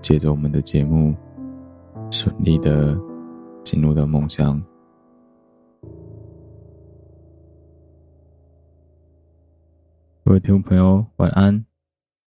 [0.00, 1.14] 借着我们的节目，
[2.10, 2.96] 顺利的
[3.64, 4.62] 进入到梦乡。
[10.24, 11.64] 各位听众朋友，晚安，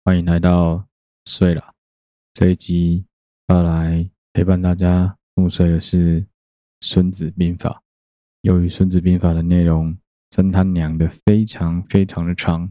[0.04, 0.86] 欢迎来到
[1.26, 1.74] 睡了。
[2.34, 3.06] 这一集
[3.48, 6.22] 要来陪伴大家入睡的是
[6.82, 7.70] 《孙子兵法》。
[8.42, 9.96] 由于《孙子兵法》的内容
[10.30, 12.70] 真他娘的非常非常的长，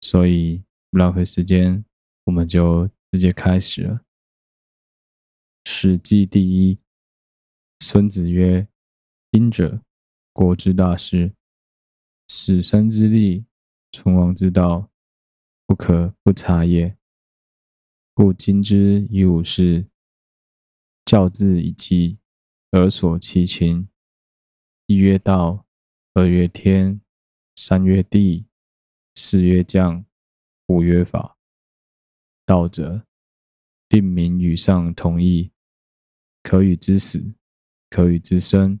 [0.00, 0.60] 所以
[0.90, 1.84] 不浪费时间，
[2.24, 2.88] 我们就。
[3.12, 3.94] 直接开始了。
[5.64, 6.78] 《史记》第一，
[7.80, 8.66] 孙子曰
[9.28, 9.82] ：“兵者，
[10.32, 11.34] 国之大事，
[12.26, 13.44] 始生之利，
[13.92, 14.90] 存亡之道，
[15.66, 16.96] 不可不察也。
[18.14, 19.90] 故今之以武士，
[21.04, 22.18] 教之以技，
[22.70, 23.90] 而索其情。
[24.86, 25.66] 一曰道，
[26.14, 27.02] 二曰天，
[27.56, 28.46] 三曰地，
[29.14, 30.06] 四曰将，
[30.68, 31.36] 五曰法。”
[32.44, 33.06] 道者，
[33.88, 35.52] 定名与上同义，
[36.42, 37.34] 可与之死，
[37.88, 38.80] 可与之生，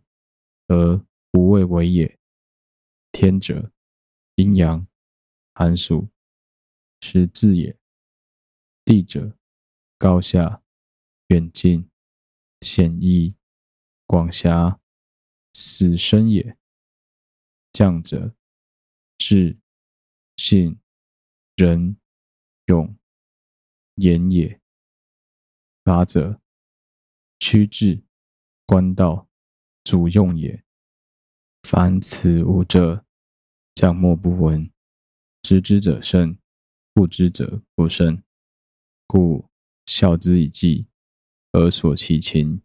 [0.66, 2.18] 而无畏为也。
[3.12, 3.70] 天者，
[4.34, 4.86] 阴阳、
[5.54, 6.08] 寒暑、
[7.00, 7.76] 时至也。
[8.84, 9.38] 地者，
[9.98, 10.62] 高下、
[11.28, 11.88] 远近、
[12.62, 13.34] 险易、
[14.06, 14.80] 广狭、
[15.52, 16.56] 死生也。
[17.72, 18.34] 将者，
[19.18, 19.56] 智、
[20.36, 20.78] 信、
[21.54, 21.96] 仁、
[22.66, 22.96] 勇。
[23.96, 24.60] 言也。
[25.84, 26.40] 法者，
[27.38, 28.02] 趋治，
[28.66, 29.28] 官道，
[29.84, 30.62] 主用也。
[31.62, 33.04] 凡此五者，
[33.74, 34.70] 将莫不闻。
[35.42, 36.38] 知之者胜，
[36.94, 38.22] 不知者不胜。
[39.08, 39.48] 故
[39.86, 40.86] 孝之以计，
[41.50, 42.62] 而索其情。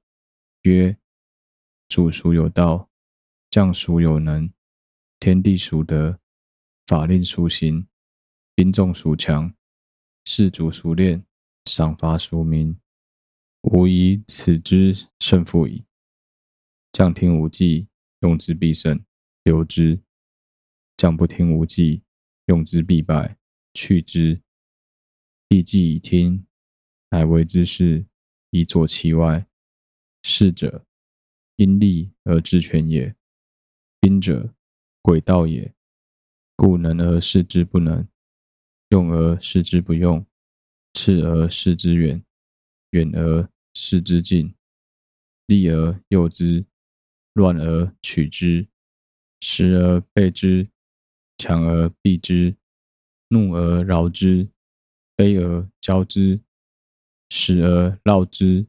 [0.61, 0.97] 曰：
[1.89, 2.89] 主孰有道？
[3.49, 4.53] 将孰有能？
[5.19, 6.19] 天地孰得？
[6.85, 7.87] 法令孰行？
[8.53, 9.56] 兵众孰强？
[10.29, 11.23] 士卒孰练？
[11.63, 12.77] 赏罚孰明？
[13.61, 15.85] 吾以此之胜负矣。
[16.91, 17.87] 将听吾计，
[18.19, 19.01] 用之必胜，
[19.45, 20.01] 留之；
[20.97, 22.03] 将不听吾计，
[22.47, 23.37] 用之必败，
[23.73, 24.41] 去之。
[25.47, 26.45] 必计已听，
[27.11, 28.05] 乃为之事，
[28.49, 29.47] 以佐其外。
[30.23, 30.85] 士者，
[31.55, 33.15] 因利而治权也；
[34.01, 34.53] 兵者，
[35.01, 35.73] 诡道也。
[36.57, 38.05] 故能而示之不能，
[38.97, 40.25] 用而示之不用，
[40.93, 42.23] 斥而示之远，
[42.89, 44.55] 远而示之近，
[45.45, 46.65] 利而诱之，
[47.33, 48.67] 乱而取之，
[49.39, 50.69] 时而备之，
[51.37, 52.55] 强而避之，
[53.27, 54.49] 怒而扰之，
[55.15, 56.41] 悲而骄之，
[57.29, 58.65] 使而绕之，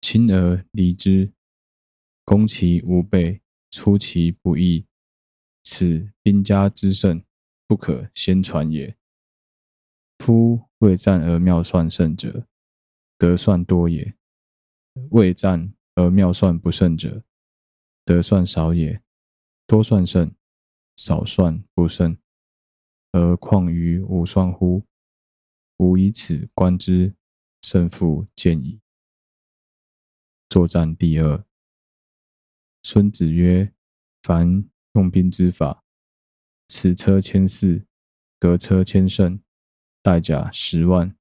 [0.00, 1.32] 亲而离之，
[2.24, 3.40] 攻其无备，
[3.70, 4.84] 出其不意，
[5.62, 7.22] 此兵家之胜，
[7.68, 8.96] 不可先传也。
[10.20, 12.46] 夫未战而妙算胜者，
[13.16, 14.14] 得算多也；
[15.10, 17.24] 未战而妙算不胜者，
[18.04, 19.02] 得算少也。
[19.66, 20.34] 多算胜，
[20.96, 22.18] 少算不胜，
[23.12, 24.84] 而况于无算乎？
[25.78, 27.14] 吾以此观之，
[27.62, 28.80] 胜负见矣。
[30.48, 31.44] 作战第二。
[32.82, 33.72] 孙子曰
[34.22, 35.84] ：“凡用兵之法，
[36.66, 37.86] 此车千驷，
[38.38, 39.40] 革车千乘，
[40.02, 41.16] 带甲十万，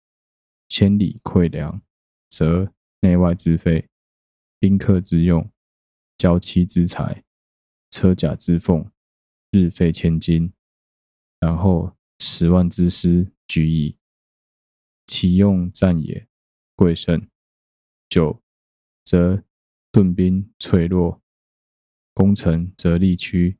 [0.67, 1.81] 千里馈粮，
[2.29, 3.89] 则内外之费，
[4.59, 5.51] 宾客之用，
[6.17, 7.23] 交期之财，
[7.91, 8.89] 车甲之奉，
[9.51, 10.53] 日费千金，
[11.39, 13.97] 然后十万之师举矣。”
[15.07, 16.27] 其用战也，
[16.75, 17.19] 贵胜；
[18.07, 18.41] 九，
[19.03, 19.43] 则
[19.91, 21.19] 盾兵脆弱；
[22.13, 23.57] 攻城则力屈；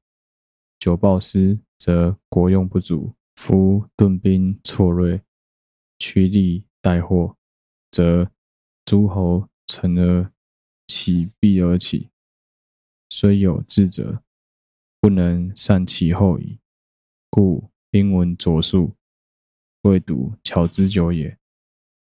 [0.78, 3.16] 久暴失，则国用不足。
[3.42, 5.24] 夫顿兵错锐，
[5.98, 7.38] 屈力待祸，
[7.90, 8.30] 则
[8.84, 10.30] 诸侯乘而
[10.88, 12.10] 起，避而起，
[13.08, 14.22] 虽有智者，
[15.00, 16.60] 不能善其后矣。
[17.30, 18.98] 故兵闻拙速，
[19.84, 21.40] 未睹巧之久也。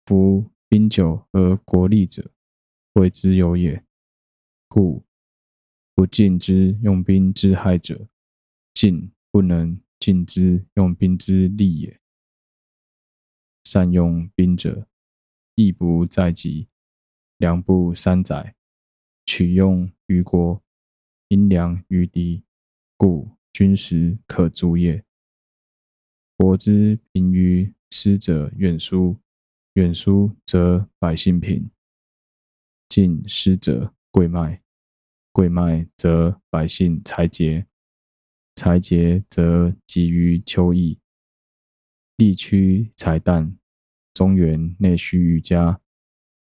[0.05, 2.33] 夫兵久而国利者，
[2.95, 3.85] 谓之有也。
[4.67, 5.05] 故
[5.95, 8.09] 不尽之用兵之害者，
[8.75, 12.01] 尽不能尽之用兵之利也。
[13.63, 14.89] 善用兵者，
[15.55, 16.67] 义不在己，
[17.37, 18.57] 粮不三载，
[19.25, 20.61] 取用于国，
[21.29, 22.43] 因粮于敌，
[22.97, 25.05] 故军实可足也。
[26.37, 29.21] 国之贫于师者远疏。
[29.75, 31.71] 远疏则百姓贫，
[32.91, 34.63] 近师者贵卖，
[35.31, 37.67] 贵卖则百姓财竭，
[38.55, 40.99] 财竭则急于求义，
[42.17, 43.57] 力屈财紞，
[44.15, 45.81] 中原内需愈加，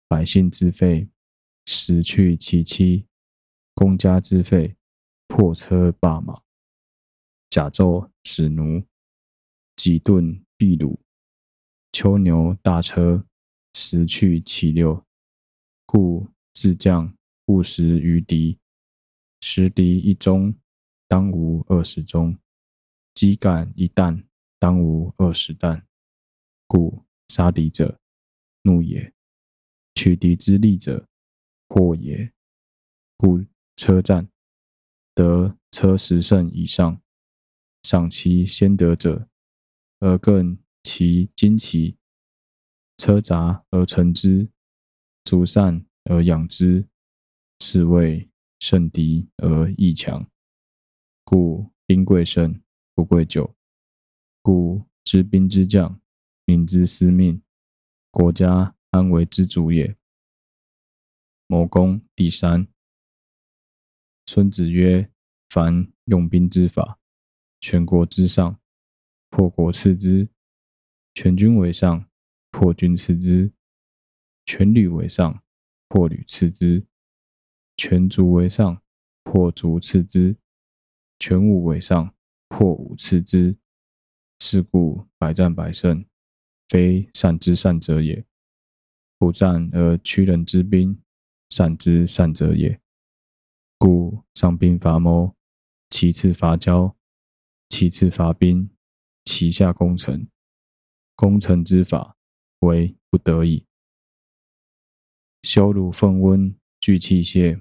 [0.06, 1.08] 百姓之费，
[1.66, 3.06] 食去其妻，
[3.74, 4.76] 公家之费，
[5.26, 6.40] 破车罢马，
[7.50, 8.84] 甲胄使奴，
[9.76, 10.98] 戟盾蔽虏。
[11.92, 13.26] 秋牛大车，
[13.74, 15.04] 食去其六，
[15.84, 17.12] 故自将
[17.46, 18.58] 勿食于敌。
[19.40, 20.54] 食敌一钟，
[21.08, 22.38] 当无二十钟；
[23.14, 24.24] 饥馑一担，
[24.60, 25.84] 当无二十担。
[26.68, 27.98] 故杀敌者，
[28.62, 29.12] 怒也；
[29.94, 31.08] 取敌之利者，
[31.68, 32.32] 祸也。
[33.16, 34.28] 故车战，
[35.14, 37.02] 得车十胜以上，
[37.82, 39.28] 赏其先得者，
[39.98, 40.56] 而更。
[40.84, 41.98] 其旌旗，
[42.96, 44.48] 车杂而成之，
[45.22, 46.88] 卒散而养之，
[47.60, 50.26] 是谓胜敌而益强。
[51.30, 52.58] 故兵贵胜，
[52.94, 53.54] 不贵久。
[54.40, 56.00] 故知兵之将，
[56.46, 57.42] 民之司命，
[58.10, 59.94] 国家安危之主也。
[61.46, 62.66] 谋攻第三。
[64.24, 65.12] 孙子曰
[65.50, 66.98] ：“凡用兵之法，
[67.60, 68.58] 全国之上，
[69.28, 70.30] 破国次之。”
[71.12, 72.08] 全军为上，
[72.50, 73.52] 破军次之；
[74.46, 75.42] 全旅为上，
[75.88, 76.86] 破旅次之；
[77.76, 78.82] 全卒为上，
[79.22, 80.34] 破卒次之；
[81.18, 82.14] 全伍为上，
[82.48, 83.56] 破伍次之。
[84.40, 86.04] 是故百战百胜，
[86.68, 88.24] 非善之善者也。
[89.18, 91.02] 不战而屈人之兵，
[91.50, 92.80] 善之善者也。
[93.78, 95.34] 故上兵伐谋，
[95.90, 96.96] 其次伐交，
[97.68, 98.70] 其次伐兵，
[99.24, 100.28] 其下攻城。
[101.16, 102.16] 攻城之法，
[102.60, 103.66] 为不得已。
[105.42, 107.60] 修儒分温，聚器械，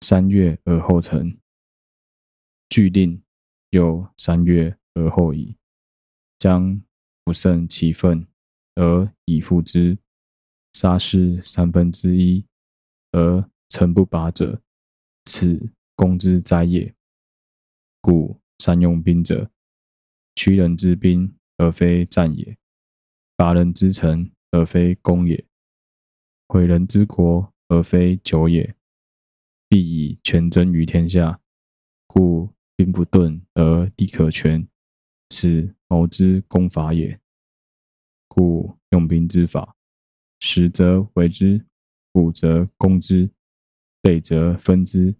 [0.00, 1.38] 三月而后成。
[2.68, 3.22] 具令
[3.70, 5.56] 又三月而后已。
[6.38, 6.80] 将
[7.24, 8.26] 不胜其分
[8.76, 9.98] 而已复之，
[10.72, 12.46] 杀士三分之一
[13.10, 14.62] 而城不拔者，
[15.24, 16.94] 此攻之灾也。
[18.00, 19.50] 故善用兵者，
[20.36, 22.56] 屈人之兵而非战也，
[23.34, 25.44] 拔人之城而非攻也，
[26.46, 28.76] 毁人之国而非久也。
[29.68, 31.40] 必以全争于天下，
[32.06, 34.68] 故兵不顿而地可全，
[35.30, 37.20] 此谋之攻法也。
[38.28, 39.74] 故用兵之法，
[40.38, 41.66] 实则围之，
[42.12, 43.28] 武则攻之，
[44.00, 45.16] 备则分之，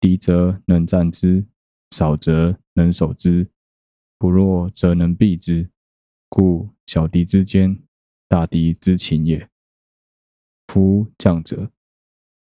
[0.00, 1.44] 敌则能战之，
[1.90, 3.50] 少则能守之，
[4.16, 5.70] 不弱则能避之。
[6.30, 7.82] 故小敌之坚，
[8.26, 9.46] 大敌之情也。
[10.68, 11.70] 夫将者，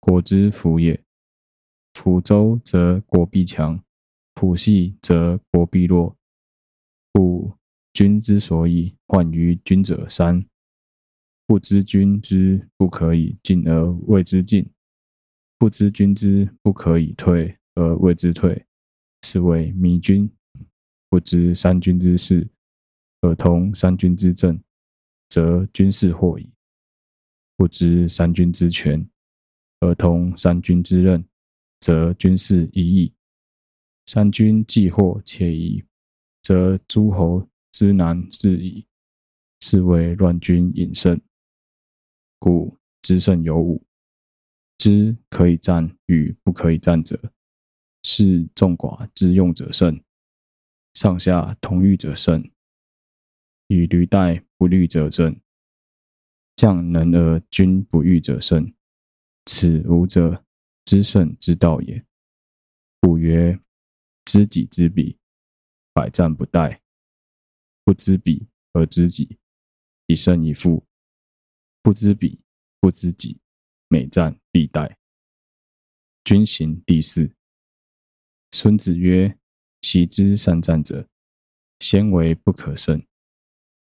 [0.01, 1.06] 国之辅也。
[1.97, 3.83] 辅周则国必强，
[4.35, 6.15] 辅系则国必弱。
[7.11, 7.55] 故
[7.95, 10.45] 君之所以患于君者三：
[11.47, 14.71] 不知君之不可以进而谓之进，
[15.57, 18.67] 不知君之不可以退而谓之退，
[19.23, 20.29] 是谓迷君；
[21.09, 22.47] 不知三军之事
[23.23, 24.61] 而通三军之政，
[25.31, 26.53] 则军事惑矣。
[27.57, 29.09] 不知三军之权，
[29.81, 31.27] 而通三军之任，
[31.81, 33.13] 则军事疑矣。
[34.07, 35.85] 三军既惑且疑，
[36.43, 38.87] 则诸侯之难治矣。
[39.61, 41.21] 是谓乱军引胜。
[42.39, 43.83] 故知胜有五：
[44.77, 47.33] 知可以战与不可以战者，
[48.03, 49.99] 是众寡之用者胜；
[50.93, 52.43] 上下同欲者胜；
[53.69, 55.35] 以履带不虑者胜。
[56.55, 58.73] 将能而军不欲者胜，
[59.45, 60.45] 此五者，
[60.87, 62.03] 知胜之道也。
[63.01, 63.61] 故曰：
[64.25, 65.19] 知己知彼，
[65.93, 66.81] 百战不殆；
[67.85, 69.39] 不知彼而知己，
[70.07, 70.83] 一胜一负；
[71.83, 72.41] 不知彼，
[72.81, 73.39] 不知己，
[73.89, 74.97] 每战必殆。
[76.25, 77.31] 军形第四。
[78.53, 79.39] 孙子曰：
[79.83, 81.07] 习之善战者，
[81.81, 83.05] 先为不可胜，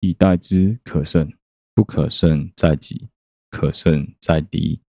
[0.01, 1.31] 以待之可胜。
[1.75, 3.09] 不可胜在己，
[3.49, 4.83] 可胜在敌。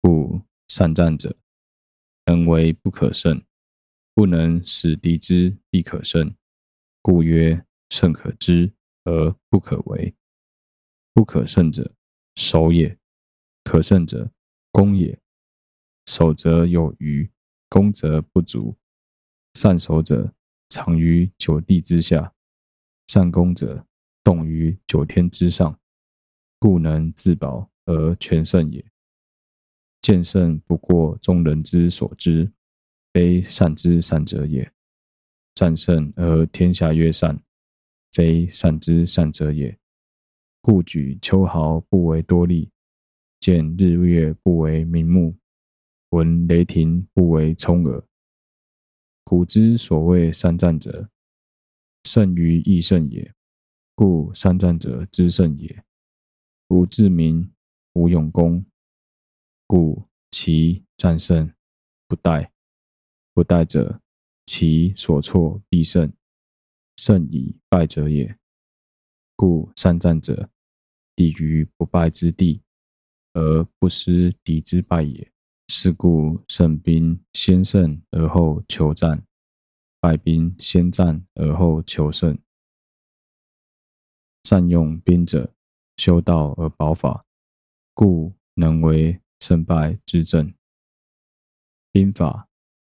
[0.00, 1.36] 故善战者，
[2.30, 3.42] 能为不可胜，
[4.14, 6.32] 不能使敌之必可胜。
[7.02, 8.72] 故曰：胜可知
[9.02, 10.14] 而不可为。
[11.12, 11.92] 不可胜者，
[12.36, 12.96] 守也；
[13.64, 14.30] 可胜者，
[14.70, 15.18] 攻也。
[16.06, 17.28] 守则有余，
[17.68, 18.76] 攻则不足。
[19.54, 20.32] 善守者，
[20.68, 22.32] 藏于九地之下；
[23.08, 23.84] 善攻者，
[24.22, 25.76] 动于九天之上。
[26.60, 28.89] 故能自保而全胜也。
[30.02, 32.50] 见胜不过众人之所知，
[33.12, 34.64] 非善之善者也；
[35.54, 37.42] 战胜而天下曰善，
[38.12, 39.78] 非善之善者也。
[40.62, 42.70] 故举秋毫不为多利，
[43.38, 45.36] 见日月不为明目，
[46.10, 48.02] 闻雷霆不为聪耳。
[49.24, 51.08] 古之所谓善战者，
[52.04, 53.32] 胜于易胜也。
[53.94, 55.84] 故善战者之胜也。
[56.68, 57.52] 无智明，
[57.92, 58.64] 无勇功，
[59.70, 61.54] 故其战胜
[62.08, 62.50] 不殆。
[63.32, 64.00] 不殆者，
[64.44, 66.12] 其所措必胜，
[66.96, 68.36] 胜以败者也。
[69.36, 70.50] 故善战者，
[71.14, 72.62] 立于不败之地，
[73.32, 75.30] 而不失敌之败也。
[75.68, 79.24] 是故胜兵先胜而后求战，
[80.00, 82.36] 败兵先战而后求胜。
[84.42, 85.54] 善用兵者，
[85.96, 87.24] 修道而保法，
[87.94, 90.54] 故能为胜败之正。
[91.90, 92.48] 兵法：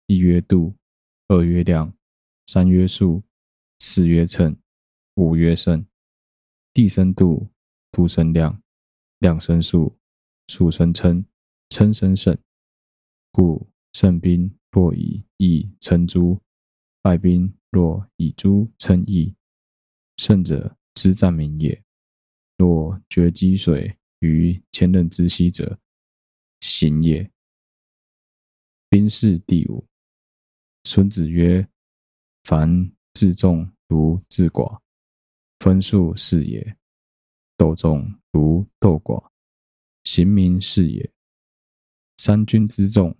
[0.06, 0.74] 一曰度，
[1.28, 1.94] 二曰量，
[2.46, 3.22] 三曰数，
[3.78, 4.56] 四曰称，
[5.16, 5.86] 五曰胜。
[6.72, 7.50] 地生度，
[7.90, 8.62] 度生量，
[9.18, 9.98] 量生数，
[10.46, 11.24] 数生称，
[11.70, 12.36] 称生胜。
[13.32, 16.40] 故胜兵若以义称诸，
[17.02, 19.34] 败兵若以诸称义，
[20.18, 21.82] 胜者之战名也。
[22.58, 25.78] 若决积水于千仞之溪者，
[26.60, 27.30] 行也。
[28.88, 29.86] 兵士第五。
[30.84, 31.68] 孙子曰
[32.44, 34.80] ：“凡治众如治寡，
[35.58, 36.62] 分数是也；
[37.56, 39.30] 斗众如斗寡，
[40.04, 41.12] 刑名是也。
[42.18, 43.16] 三军之众，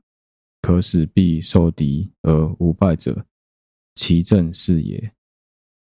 [0.62, 3.26] 可使必受敌而无败者，
[3.96, 5.12] 其政是也。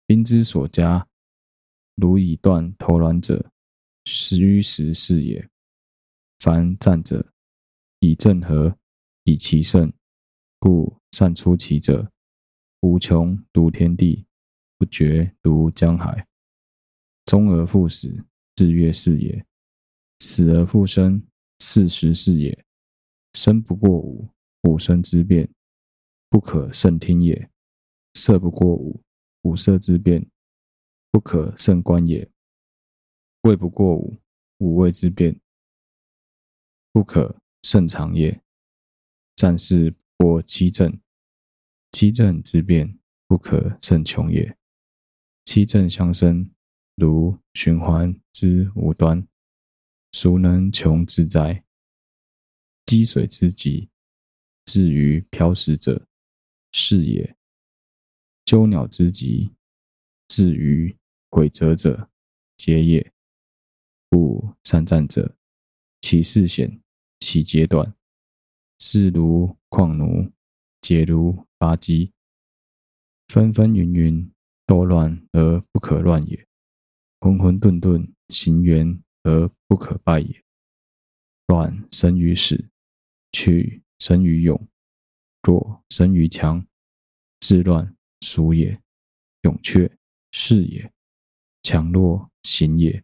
[0.06, 1.08] 兵之所加，
[1.96, 3.52] 如以断头銮者，
[4.06, 5.50] 虚实是也。
[6.40, 7.34] 凡战者，
[8.02, 8.76] 以正合，
[9.26, 9.94] 以奇胜，
[10.58, 12.12] 故善出奇者，
[12.80, 14.26] 无穷如天地，
[14.76, 16.28] 不绝如江海。
[17.26, 19.46] 终而复始，日月是也；
[20.20, 21.24] 死而复生，
[21.60, 22.66] 四时是也。
[23.34, 24.28] 生不过五，
[24.64, 25.48] 五生之变，
[26.28, 27.50] 不可胜听也；
[28.16, 29.00] 色不过五，
[29.44, 30.28] 五色之变，
[31.12, 32.28] 不可胜观也；
[33.44, 34.18] 味不过五，
[34.58, 35.40] 五味之变，
[36.92, 38.42] 不可胜尝也。
[39.36, 41.02] 战事不过七阵，
[41.92, 44.58] 七阵之变，不可胜穷也。
[45.46, 46.50] 七阵相生，
[46.96, 49.28] 如循环之无端，
[50.12, 51.64] 孰能穷之哉？
[52.86, 53.90] 积水之急，
[54.66, 56.08] 至于漂石者，
[56.72, 57.36] 是也；
[58.46, 59.56] 鸠鸟之急，
[60.28, 60.96] 至于
[61.30, 62.10] 毁折者，
[62.58, 63.12] 节也。
[64.10, 65.38] 故善战者，
[66.02, 66.82] 其势险，
[67.22, 67.96] 其节短。
[68.80, 70.30] 势如矿奴，
[70.82, 72.12] 节如拔机，
[73.30, 74.30] 纷纷纭纭，
[74.66, 76.46] 多乱而不可乱也；
[77.22, 80.44] 浑混沌沌，行圆而不可败也。
[81.48, 82.68] 乱生于始。
[83.34, 84.68] 去生于勇，
[85.42, 86.68] 弱生于强，
[87.40, 88.82] 治乱俗也，
[89.44, 89.90] 勇却
[90.34, 90.92] 是也，
[91.64, 93.02] 强弱行也。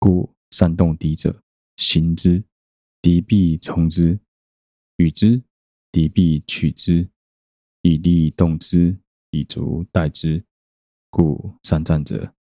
[0.00, 1.40] 故善动敌者，
[1.76, 2.42] 行之，
[3.00, 4.18] 敌必从之；
[4.96, 5.42] 与之，
[5.92, 7.08] 敌必取之。
[7.82, 8.98] 以利动之，
[9.30, 10.44] 以卒待之。
[11.10, 12.34] 故善战者，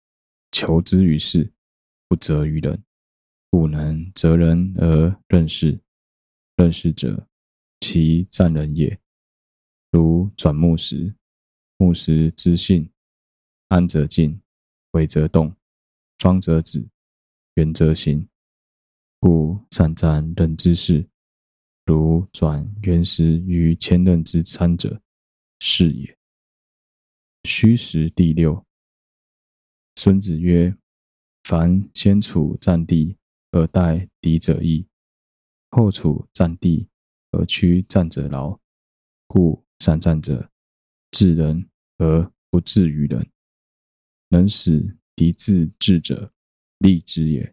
[0.52, 1.54] 求之于事，
[2.08, 2.84] 不责于人，
[3.50, 5.80] 故能择人而任事。
[6.56, 7.28] 任事者，
[7.80, 9.00] 其战人也。
[9.92, 11.15] 如转木石，
[11.78, 12.91] 木石之性，
[13.67, 14.41] 安则静，
[14.91, 15.56] 危则动，
[16.17, 16.89] 方则止，
[17.54, 18.28] 圆则行。
[19.19, 21.10] 故善战人之事，
[21.86, 25.01] 如转圆石于千仞之参者，
[25.60, 26.17] 是也。
[27.43, 28.63] 虚实第六。
[29.95, 30.77] 孙子曰
[31.43, 33.17] ：“凡先处战地
[33.51, 34.88] 而待敌者易。”
[35.71, 36.88] 后处战地
[37.32, 38.60] 而驱战者劳，
[39.25, 40.51] 故善战者，
[41.12, 43.27] 治人而不治于人，
[44.30, 46.32] 能使敌自治者，
[46.77, 47.51] 利之也；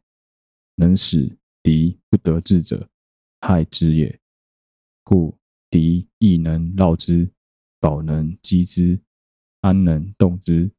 [0.75, 2.89] 能使敌不得志者，
[3.41, 4.21] 害之也。
[5.03, 5.39] 故
[5.71, 7.33] 敌亦能扰之，
[7.81, 9.01] 保能击之，
[9.63, 10.71] 安能动之。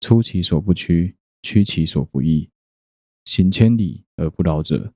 [0.00, 2.50] 出其所不趋，趋其所不意，
[3.24, 4.92] 行千里而不劳者。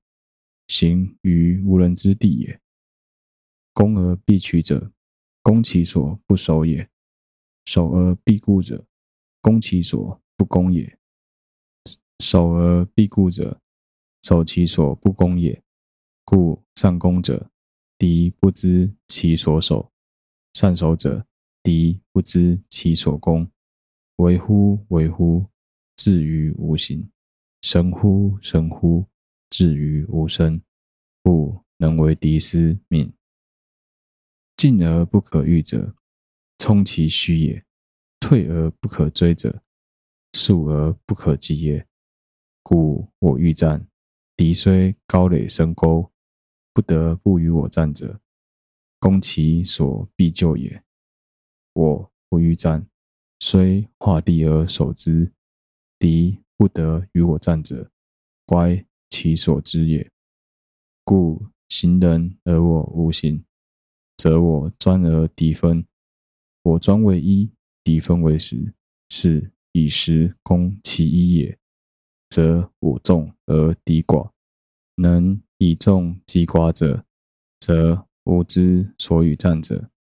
[0.67, 2.61] 行于无人之地也。
[3.73, 4.93] 攻而必取者，
[5.41, 6.89] 攻其所不守也；
[7.65, 8.85] 守而必固者，
[9.41, 10.99] 攻其所不攻也；
[12.19, 13.63] 守而必固者，
[14.29, 15.63] 守其所不攻也。
[16.23, 17.51] 故善攻者，
[17.97, 19.91] 敌不知其所守；
[20.53, 21.27] 善守者，
[21.63, 23.51] 敌不知其所攻。
[24.17, 25.47] 为乎为乎！
[25.97, 27.11] 至于无形。
[27.63, 29.07] 神乎神乎！
[29.49, 30.61] 至于无声，
[31.23, 33.11] 故能为敌师命。
[34.59, 35.95] 进而不可御者，
[36.59, 37.63] 冲其虚也；
[38.21, 39.63] 退而不可追者，
[40.35, 41.89] 速而不可及也。
[42.63, 43.89] 故我欲战，
[44.39, 46.13] 敌虽高垒深沟，
[46.73, 48.21] 不得不与我战者，
[49.01, 50.85] 攻其所必救也。
[51.73, 52.87] 我不欲战，
[53.41, 55.33] 虽画地而守之，
[55.99, 57.91] 敌不得与我战者，
[58.47, 58.87] 乖。
[59.11, 60.09] 其所之也。
[61.03, 63.43] 故行人而我无形，
[64.17, 65.83] 则我专而敌分；
[66.63, 67.51] 我专为一，
[67.83, 68.73] 敌分为十，
[69.09, 71.59] 是以十攻其一也。
[72.29, 74.31] 则我众而敌寡，
[74.97, 77.05] 能以众击寡者，
[77.61, 79.91] 则吾之所与战者，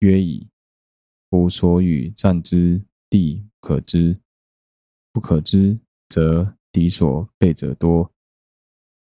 [0.00, 0.48] 约矣。
[1.30, 4.20] 吾所与战之地可知，
[5.12, 8.12] 不可知，则敌所备者多。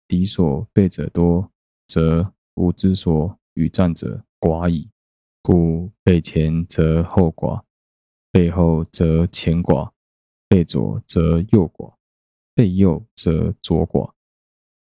[0.07, 1.51] 敌所备者多，
[1.87, 4.89] 则吾之所与战者寡矣。
[5.41, 7.63] 故备前则后寡，
[8.31, 9.91] 备后则前寡，
[10.47, 11.95] 备左则右寡，
[12.59, 14.11] 备右则左寡。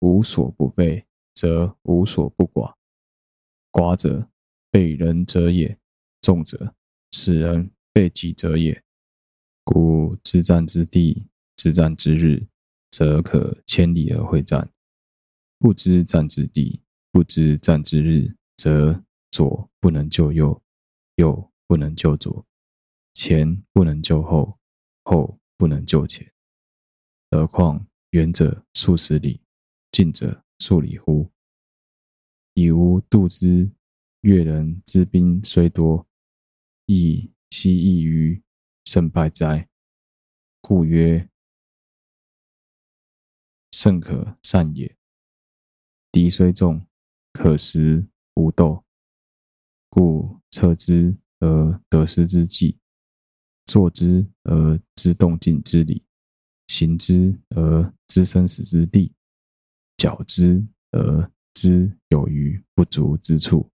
[0.01, 2.75] 无所不备，则无所不寡。
[3.71, 4.29] 寡者，
[4.71, 5.79] 备人者也；
[6.21, 6.75] 众者，
[7.13, 8.85] 使人备己者也。
[9.65, 12.47] 故知战之地，知战之日，
[12.91, 14.71] 则可千里而会战。
[15.59, 20.63] 不知战之地，不知战之日，则左不能救右，
[21.15, 22.45] 右不能救左，
[23.15, 24.59] 前不能救后，
[25.05, 26.31] 后不能救前。
[27.33, 29.41] 何况远者数十里，
[29.91, 31.33] 近者数里乎？
[32.53, 33.73] 以吾度之，
[34.21, 36.07] 越人之兵虽多，
[36.85, 38.43] 亦奚异于
[38.85, 39.67] 胜败哉？
[40.61, 41.27] 故曰：
[43.71, 44.95] 胜可善也。
[46.13, 46.87] 敌虽众，
[47.33, 48.85] 可食无斗，
[49.89, 52.79] 故策之而得失之计，
[53.65, 56.05] 坐之而知动静之理，
[56.73, 59.13] 行之而知生死之地，
[59.99, 63.71] 矫之而知有余不足之处。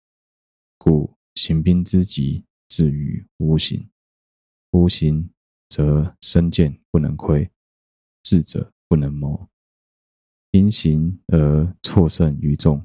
[0.79, 3.87] 故行兵之急，至于无形。
[4.71, 5.29] 无形
[5.69, 7.47] 则身健不能亏，
[8.23, 9.47] 智者不能谋。
[10.53, 12.83] 因行而错胜于众，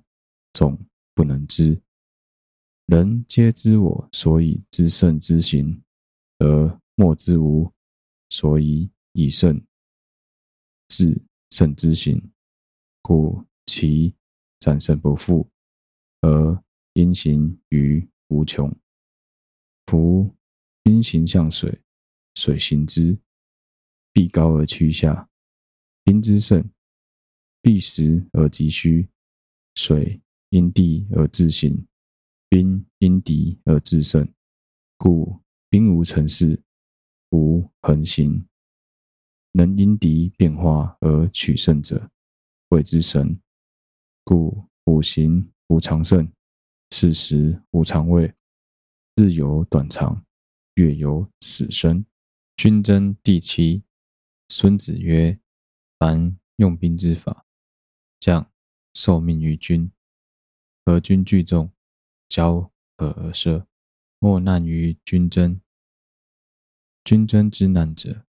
[0.52, 0.78] 众
[1.16, 1.82] 不能知。
[2.88, 5.82] 人皆知我所以知胜之行，
[6.40, 7.72] 而莫知吾
[8.28, 9.58] 所以以胜
[10.92, 12.22] 智胜之行。
[13.02, 14.14] 故其
[14.60, 15.50] 战胜不复，
[16.20, 18.70] 而因行于无穷。
[19.88, 20.36] 夫
[20.84, 21.82] 兵行向水，
[22.36, 23.18] 水行之，
[24.12, 25.30] 必高而趋下。
[26.04, 26.70] 兵之胜，
[27.62, 29.08] 必实而击虚。
[29.76, 31.88] 水因地而自行，
[32.50, 34.28] 兵因敌而自胜。
[34.98, 36.62] 故兵无成势，
[37.30, 38.46] 无恒行。
[39.54, 42.10] 能因敌变化而取胜者，
[42.70, 43.40] 谓之神。
[44.24, 46.32] 故五行无常胜。
[46.92, 48.34] 四时无常位，
[49.16, 50.26] 日有短长，
[50.76, 52.06] 月有死生。
[52.58, 53.84] 军争第七。
[54.50, 55.40] 孙子曰
[55.98, 57.46] ：“凡用兵之法，
[58.20, 58.52] 将
[58.94, 59.90] 受命于君，
[60.86, 61.72] 和军聚众，
[62.28, 63.66] 交合而射，
[64.20, 65.62] 莫难于军争。
[67.06, 68.26] 军争之难者，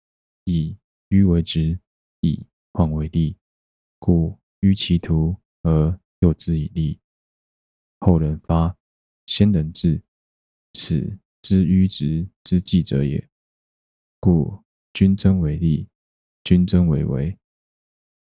[0.42, 0.76] 以
[1.10, 1.78] 迂为直，
[2.20, 3.36] 以患为利，
[3.98, 7.00] 故迂其途而诱之以利。”
[8.00, 8.76] 后人发，
[9.26, 10.02] 先人至，
[10.72, 13.28] 此知迂直之计者也。
[14.20, 15.88] 故君争为利，
[16.44, 17.38] 君争为为，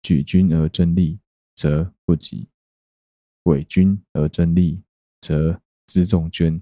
[0.02, 1.20] 举君而争利，
[1.54, 2.48] 则不及；
[3.44, 4.84] 伪君而争利，
[5.22, 6.62] 则辎重捐。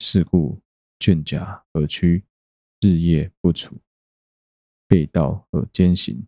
[0.00, 0.62] 是故
[1.00, 2.24] 绢甲而屈，
[2.80, 3.80] 日夜不处，
[4.88, 6.26] 背道而兼行，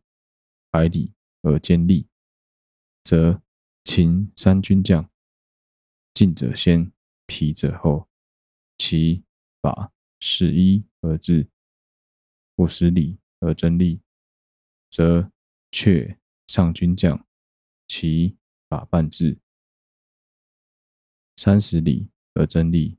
[0.71, 2.07] 百里而兼利，
[3.03, 3.43] 则
[3.83, 5.11] 秦三军将。
[6.15, 6.93] 进者先，
[7.27, 8.09] 疲者后。
[8.77, 9.25] 其
[9.61, 11.49] 法十一而至，
[12.57, 14.01] 五十里而争利，
[14.89, 15.31] 则
[15.71, 17.27] 却上军将，
[17.87, 19.39] 其法半至；
[21.37, 22.99] 三十里而争利，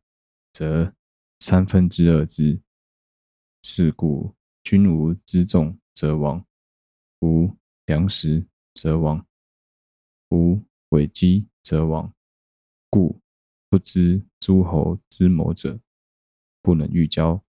[0.54, 0.96] 则
[1.40, 2.62] 三分之二之。
[3.64, 6.46] 是故君无辎重则亡，
[7.20, 9.26] 无粮食则亡，
[10.30, 12.14] 无伪机则亡。
[12.90, 13.22] 故
[13.70, 15.80] 不知诸侯之谋者，
[16.62, 17.42] 不能御交；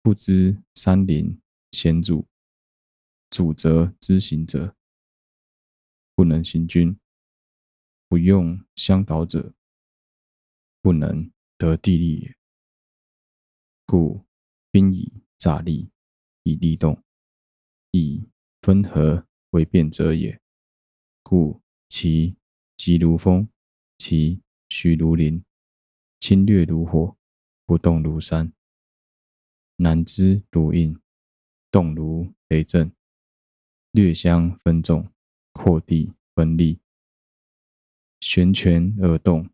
[0.00, 1.40] 不知山林
[1.72, 2.26] 险阻，
[3.30, 4.76] 阻则之行者，
[6.14, 6.96] 不能行军；
[8.08, 9.54] 不用向导者，
[10.80, 12.36] 不能得地利也。
[13.84, 14.24] 故
[14.70, 15.90] 兵以诈立，
[16.42, 17.02] 以利动，
[17.90, 18.28] 以
[18.60, 20.40] 分合为变者也。
[21.22, 22.36] 故其
[22.76, 23.48] 疾如风，
[23.98, 25.44] 其徐如林，
[26.20, 27.16] 侵略如火，
[27.64, 28.52] 不动如山，
[29.76, 30.98] 难知如印，
[31.70, 32.92] 动如雷震，
[33.92, 35.10] 略相分众，
[35.52, 36.80] 扩地分利，
[38.20, 39.48] 悬泉而动，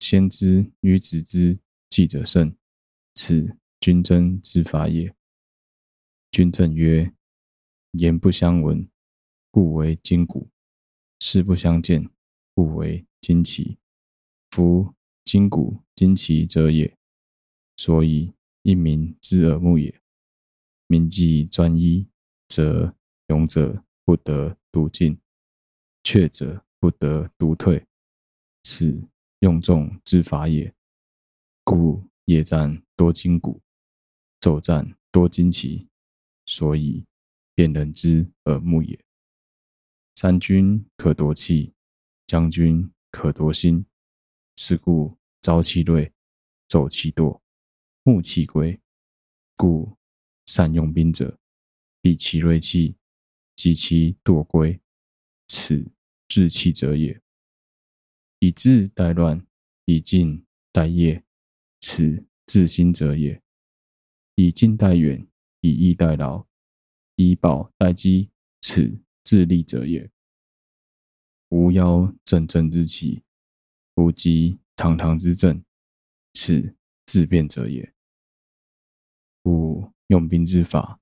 [0.00, 2.54] 先知迂直之计者胜，
[3.14, 5.14] 此军争之法也。
[6.32, 7.12] 君正曰：
[7.90, 8.88] 言不相闻，
[9.50, 10.48] 故为今古；
[11.20, 12.08] 事不相见，
[12.54, 13.76] 故为今奇。
[14.50, 14.94] 夫
[15.26, 16.96] 今古今奇者也，
[17.76, 20.00] 所以一民之耳目也。
[20.86, 22.08] 民既专一，
[22.48, 25.20] 则勇者不得独进，
[26.02, 27.86] 怯者不得独退，
[28.62, 29.06] 此
[29.40, 30.74] 用众之法也。
[31.62, 33.60] 故夜战多今古，
[34.40, 35.86] 昼战多今奇，
[36.46, 37.04] 所以
[37.54, 38.98] 辨人之耳目也。
[40.14, 41.72] 三军可夺气，
[42.26, 43.84] 将军可夺心。
[44.56, 46.12] 是故朝气锐，
[46.68, 47.40] 走气惰，
[48.02, 48.78] 暮气归。
[49.56, 49.96] 故
[50.46, 51.38] 善用兵者，
[52.00, 52.96] 避其锐气，
[53.56, 54.78] 击其惰归，
[55.48, 55.90] 此
[56.28, 57.20] 治气者也。
[58.40, 59.46] 以治代乱，
[59.86, 61.24] 以静代业，
[61.80, 63.40] 此治心者也；
[64.34, 65.26] 以静代远，
[65.62, 66.46] 以逸待劳，
[67.16, 70.10] 以保待机，此自利者也。
[71.48, 73.22] 无夭铮铮之期，
[73.94, 75.64] 无急堂堂之政，
[76.34, 76.74] 此
[77.06, 77.94] 自变者也。
[79.42, 81.00] 故用兵之法，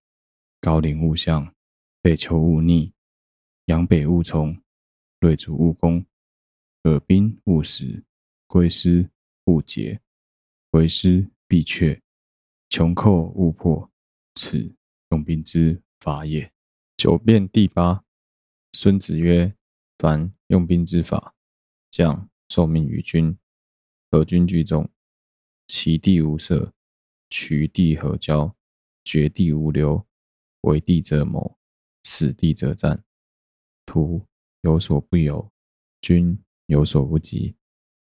[0.61, 1.55] 高临勿相，
[2.03, 2.93] 北求勿逆，
[3.67, 4.61] 阳北勿冲，
[5.21, 6.05] 锐主勿攻，
[6.83, 8.05] 尔兵勿食，
[8.47, 9.11] 归师
[9.45, 10.01] 勿竭，
[10.71, 12.01] 为师必却，
[12.69, 13.90] 穷寇勿迫，
[14.43, 14.75] 此
[15.11, 16.51] 用兵之法也。
[16.97, 18.03] 九变第八。
[18.73, 19.55] 孙子曰。
[19.99, 21.35] 凡用兵之法，
[21.91, 23.37] 将受命于军，
[24.11, 24.89] 和军聚众，
[25.67, 26.73] 其地无色，
[27.29, 28.57] 取地合郊，
[29.05, 30.07] 绝地无留，
[30.63, 31.59] 为地则谋，
[32.05, 33.05] 死地则战。
[33.85, 34.27] 土
[34.63, 35.53] 有所不有，
[36.01, 37.55] 君有所不及，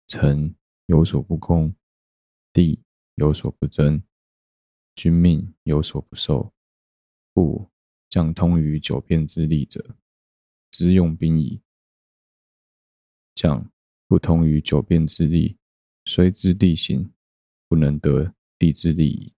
[0.08, 0.56] 臣
[0.88, 1.76] 有所不攻，
[2.52, 2.82] 地
[3.14, 4.02] 有所不争，
[4.96, 6.54] 君命有所不受。
[7.34, 7.70] 故
[8.10, 9.98] 将通于九变之利者，
[10.72, 11.62] 知用兵矣。
[13.34, 13.70] 将
[14.08, 15.58] 不通于九变之利，
[16.06, 17.12] 虽知地形，
[17.68, 19.34] 不能得地之利矣。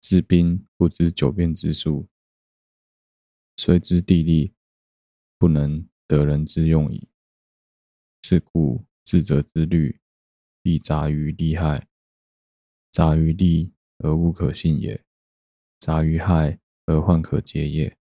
[0.00, 2.08] 知兵不知九变之术，
[3.56, 4.52] 虽知地利，
[5.38, 7.08] 不能得人之用矣。
[8.24, 10.00] 是故智者之虑，
[10.60, 11.86] 必杂于利害，
[12.90, 15.02] 杂于利而无可信也，
[15.80, 17.96] 杂于害而患可解也。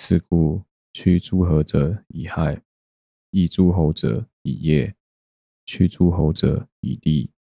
[0.00, 2.62] 是故驱诸侯者以害。
[3.30, 4.94] 抑诸侯者以业，
[5.66, 7.32] 驱诸侯者以利，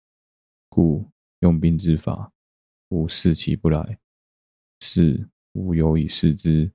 [0.70, 1.06] 故
[1.40, 2.32] 用兵之法，
[2.88, 3.98] 无事其不来，
[4.80, 6.72] 是吾有以视之；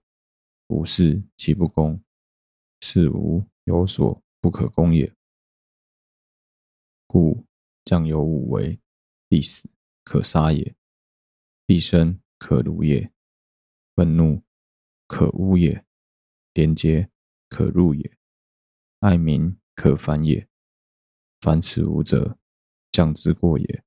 [0.68, 2.00] 无事其不攻，
[2.82, 5.12] 是吾有所不可攻也。
[7.08, 7.44] 故
[7.86, 8.80] 将有五为：
[9.28, 9.68] 必死
[10.04, 10.76] 可杀也，
[11.68, 13.12] 必生可辱也，
[13.94, 14.42] 愤怒
[15.06, 15.86] 可侮也，
[16.54, 17.12] 廉洁
[17.50, 18.18] 可辱也。
[19.02, 20.48] 爱民可反也，
[21.42, 22.40] 凡此五者，
[22.94, 23.84] 将之过也；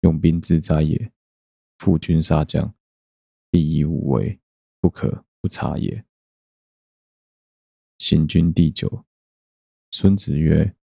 [0.00, 1.12] 用兵之灾也。
[1.78, 2.74] 负军杀将，
[3.48, 4.40] 必以无为，
[4.80, 6.04] 不可不察也。
[7.98, 9.04] 行军第九。
[9.92, 10.76] 孙子曰：“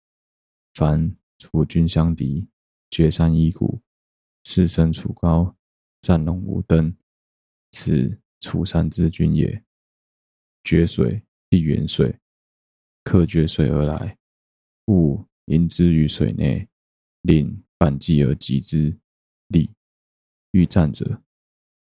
[0.73, 2.47] 凡楚军相敌，
[2.89, 3.81] 决山夷谷，
[4.45, 5.54] 士声楚高，
[6.05, 6.95] 战龙无登，
[7.71, 9.63] 此楚山之军也。
[10.63, 12.19] 决水必远水。”
[13.03, 14.15] 客绝水而来，
[14.85, 16.69] 勿迎之于水内，
[17.23, 18.95] 令半击而击之。
[19.47, 19.71] 利
[20.51, 21.23] 欲战者，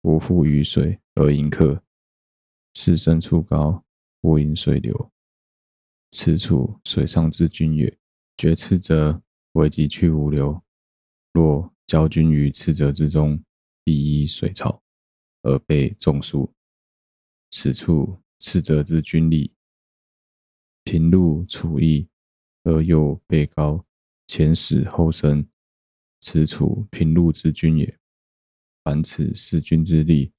[0.01, 1.81] 勿复于水而迎客。
[2.73, 3.85] 士声出高，
[4.23, 5.11] 勿迎水流。
[6.11, 7.97] 此处水上之军也。
[8.35, 9.21] 绝赤者，
[9.53, 10.61] 为击去五流。
[11.31, 13.41] 若交军于赤者之中，
[13.89, 14.83] 第一水草
[15.41, 16.53] 而被众数。
[17.49, 19.51] 此处斥者之军利。
[20.83, 22.07] 平路楚邑，
[22.65, 23.83] 而又被高，
[24.27, 25.43] 前死后生，
[26.19, 27.99] 此处平路之君也。
[28.83, 30.31] 凡此四君之力，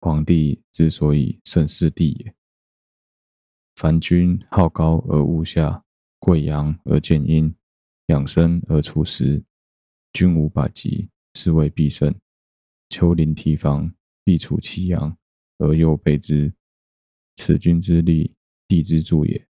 [0.00, 2.34] 皇帝之所以胜四地也。
[3.76, 5.82] 凡君好高而恶下，
[6.18, 7.54] 贵阳而贱阴，
[8.08, 9.42] 养生而处实，
[10.12, 12.14] 军无百疾，是谓必胜。
[12.90, 15.16] 丘陵堤防，必处其阳，
[15.58, 16.52] 而又备之，
[17.36, 18.34] 此军之利，
[18.66, 19.48] 地之助也。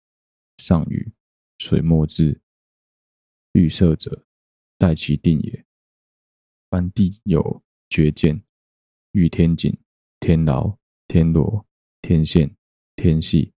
[0.58, 1.12] 上禹，
[1.58, 2.40] 水莫至，
[3.54, 4.26] 欲塞者，
[4.78, 5.66] 待其定也。
[6.70, 8.44] 凡地有绝见，
[9.14, 9.76] 遇天井、
[10.20, 11.68] 天牢、天罗、
[12.04, 12.56] 天陷、
[12.96, 13.52] 天隙，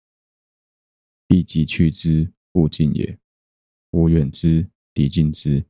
[1.28, 3.20] 必击去之，勿近也。
[3.92, 5.66] 吾远之，敌近之；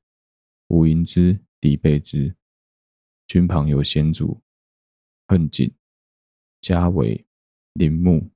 [0.67, 2.35] 吾迎之，敌备之。
[3.27, 4.41] 军旁有险阻，
[5.27, 5.73] 横井、
[6.61, 7.25] 家围、
[7.73, 8.31] 林木，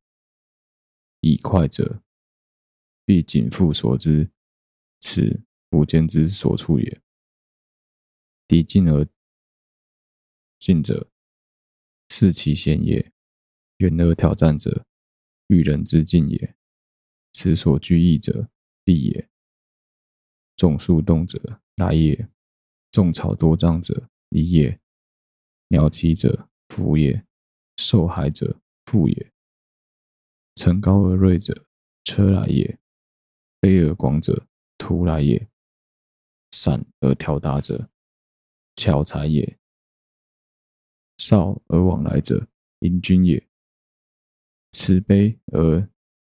[1.21, 2.02] 以快者。
[3.06, 4.30] 必谨复所之，
[4.99, 7.02] 此伏坚之所处也。
[8.47, 9.08] 敌近而
[10.60, 11.10] 进者，
[12.10, 13.12] 视其险也；
[13.78, 14.86] 远而挑战者，
[15.47, 16.56] 欲人之进也。
[17.34, 18.52] 此所居易者，
[18.84, 19.28] 利也。
[20.56, 22.28] 众树动者，来也；
[22.91, 24.80] 众草多张者，一也。
[25.70, 27.24] 鸟栖者，福也；
[27.78, 29.32] 受害者，富也。
[30.56, 31.65] 城高而锐者，
[32.04, 32.80] 车来也。
[33.62, 35.48] 卑而广者，徒来也；
[36.52, 37.89] 散而条达者，
[38.76, 39.58] 巧才也；
[41.18, 42.48] 少而往来者，
[42.80, 43.39] 迎君也；
[44.72, 45.89] 慈悲而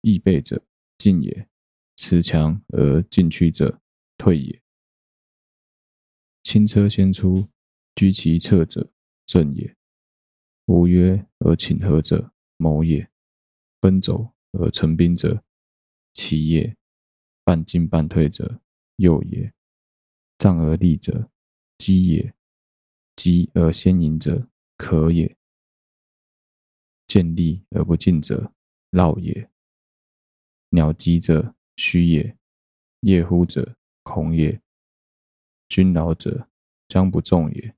[0.03, 0.63] 易备者，
[0.99, 1.49] 进也。
[1.97, 3.81] 持强而进取者，
[4.17, 4.63] 退也。
[6.43, 7.49] 轻车先出，
[7.95, 8.91] 居其侧者，
[9.27, 9.77] 正也。
[10.67, 13.11] 无约而请和者，谋也。
[13.81, 15.43] 奔走而成兵者，
[16.13, 16.77] 奇也。
[17.45, 18.61] 半进半退者，
[18.97, 19.53] 诱也。
[20.39, 21.31] 战而利者，
[21.79, 22.35] 机也。
[23.17, 25.37] 击而先赢者，可也。
[27.07, 28.53] 见利而不进者，
[28.91, 29.51] 绕也。
[30.71, 32.37] 鸟击者，虚也；
[33.01, 34.63] 夜呼者，恐也。
[35.69, 36.49] 君劳者，
[36.89, 37.75] 将不重也；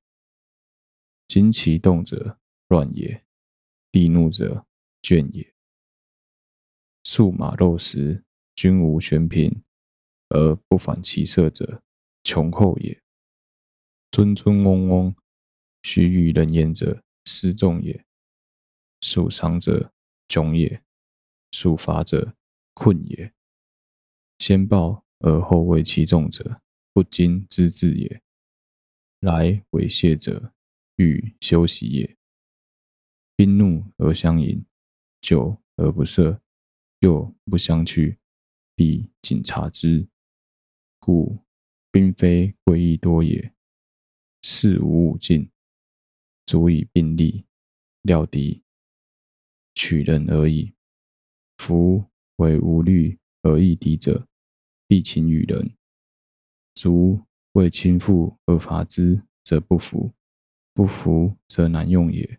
[1.35, 3.25] 旌旗动者，乱也；
[3.90, 4.64] 地怒者，
[5.03, 5.53] 倦也。
[7.03, 8.23] 数马肉食，
[8.55, 9.64] 君无玄品，
[10.29, 11.83] 而不反其色者，
[12.23, 13.03] 穷寇也。
[14.12, 15.16] 尊尊翁翁，
[15.83, 18.07] 须与人言者，失众也。
[19.01, 19.92] 数长者，
[20.29, 20.83] 窘也；
[21.51, 22.37] 属伐者，
[22.75, 23.35] 困也。
[24.38, 26.61] 先暴而后为其众者，
[26.92, 28.23] 不矜之志也。
[29.18, 30.53] 来猥亵者，
[30.96, 32.16] 欲休息也。
[33.37, 34.64] 兵怒而相迎，
[35.20, 36.40] 久而不赦，
[37.00, 38.18] 又不相去，
[38.76, 40.09] 必谨察之。
[41.00, 41.40] 故
[41.90, 43.52] 兵非贵益多也，
[44.42, 45.50] 事无武进，
[46.46, 47.44] 足以并利，
[48.02, 48.62] 料敌，
[49.74, 50.74] 取人而已。
[51.59, 52.04] 夫
[52.37, 54.28] 为无虑而易敌者，
[54.87, 55.76] 必勤与人。
[56.74, 60.12] 卒为轻负而伐之，则不服；
[60.74, 62.38] 不服则难用也。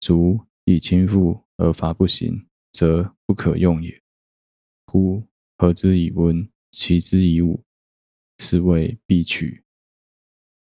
[0.00, 4.02] 卒以轻覆而伐不行，则不可用也。
[4.84, 5.24] 故
[5.58, 7.64] 和之以温，齐之以武，
[8.38, 9.64] 是谓必取。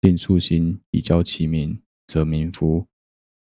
[0.01, 2.87] 令素行以教其民，则民服；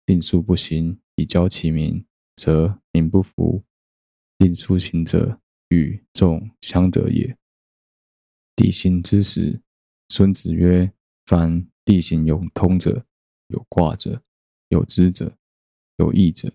[0.05, 3.63] 令素不行以教其民，则民不服。
[4.37, 7.37] 令素行者，与众相得也。
[8.55, 9.61] 地形之时，
[10.09, 10.91] 孙子曰
[11.25, 13.05] ：“凡地形有通者，
[13.53, 14.21] 有卦者，
[14.69, 15.37] 有知者，
[15.97, 16.51] 有义者，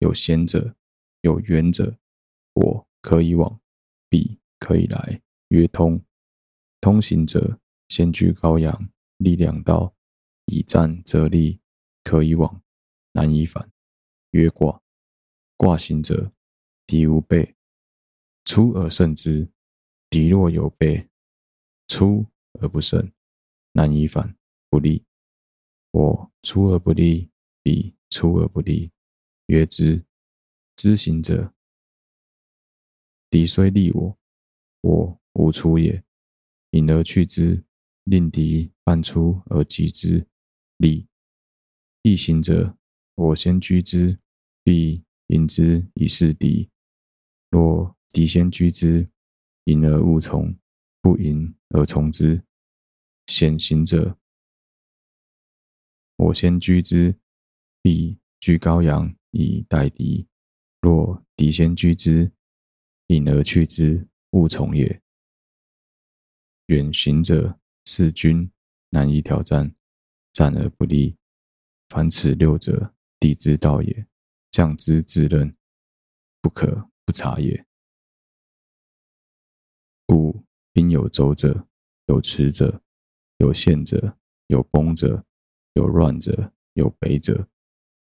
[0.00, 0.74] 有贤者，
[1.20, 1.96] 有缘者，
[2.54, 3.60] 我可以往，
[4.08, 6.04] 彼可以来，曰通。
[6.80, 9.94] 通行者，先居高阳，立两道，
[10.46, 11.60] 以战则利，
[12.02, 12.60] 可以往，
[13.12, 13.70] 难以反，
[14.32, 14.82] 曰卦。
[15.56, 16.32] 卦行者，
[16.84, 17.54] 敌无备，
[18.44, 19.48] 出而胜之；
[20.10, 21.08] 敌若有备，
[21.86, 22.26] 出
[22.60, 23.12] 而不胜，
[23.72, 24.36] 难以反，
[24.68, 25.04] 不利。
[25.94, 27.30] 我出而不利，
[27.62, 28.90] 彼出而不利，
[29.46, 30.04] 曰之
[30.74, 31.54] 知行者，
[33.30, 34.18] 敌虽利我，
[34.80, 36.02] 我无出也，
[36.70, 37.62] 引而去之，
[38.02, 40.26] 令敌半出而击之，
[40.78, 41.06] 利。
[42.02, 42.76] 翼行者，
[43.14, 44.18] 我先居之，
[44.64, 46.68] 必引之以示敌。
[47.50, 49.08] 若敌先居之，
[49.66, 50.52] 引而勿从。
[51.00, 52.42] 不迎而从之，
[53.28, 54.18] 险行者，
[56.16, 57.18] 我先居之，
[57.82, 60.26] 必居高阳以待敌；
[60.80, 62.30] 若敌先居之，
[63.08, 65.02] 引而去之，勿从也。
[66.66, 68.50] 远行者，事君，
[68.90, 69.74] 难以挑战，
[70.32, 71.16] 战而不利。
[71.88, 74.06] 凡此六者，敌之道也。
[74.50, 75.56] 将之自任，
[76.40, 77.66] 不可不察也。
[80.06, 80.44] 故。
[80.72, 81.68] 兵有走者，
[82.06, 82.82] 有驰者，
[83.36, 85.24] 有陷者，有崩者，
[85.74, 87.48] 有乱者，有北者。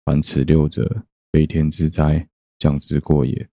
[0.03, 3.49] 凡此六者，非天之灾，将之过也。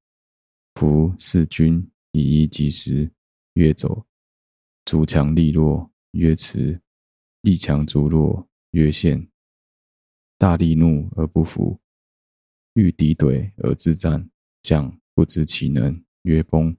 [0.74, 3.10] 夫事君以一击十，
[3.54, 4.04] 曰走；
[4.84, 6.80] 卒强力弱，曰驰；
[7.42, 9.28] 力强卒弱，曰陷。
[10.36, 11.80] 大力怒而不服，
[12.72, 14.28] 欲敌怼而自战，
[14.62, 16.76] 将不知其能，曰崩。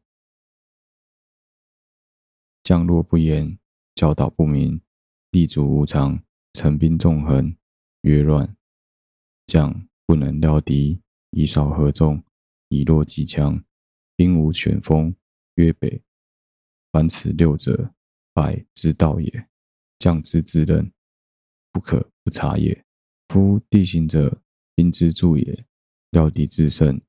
[2.61, 3.57] 将若不严，
[3.95, 4.81] 教导不明，
[5.31, 6.21] 立足无常，
[6.53, 7.55] 成兵纵横，
[8.01, 8.55] 曰乱。
[9.45, 12.23] 将不能料敌，以少合众，
[12.69, 13.61] 以弱击强，
[14.15, 15.13] 兵无全锋，
[15.55, 16.01] 曰北。
[16.91, 17.93] 凡此六者，
[18.33, 19.49] 败之道也。
[19.99, 20.91] 将之之任，
[21.71, 22.85] 不可不察也。
[23.29, 24.41] 夫地形者，
[24.75, 25.65] 兵之助也。
[26.11, 27.01] 料敌之胜，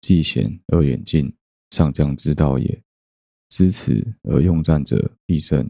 [0.00, 1.34] 计险而远近，
[1.70, 2.82] 上将之道也。
[3.48, 5.68] 知此而用战者必胜，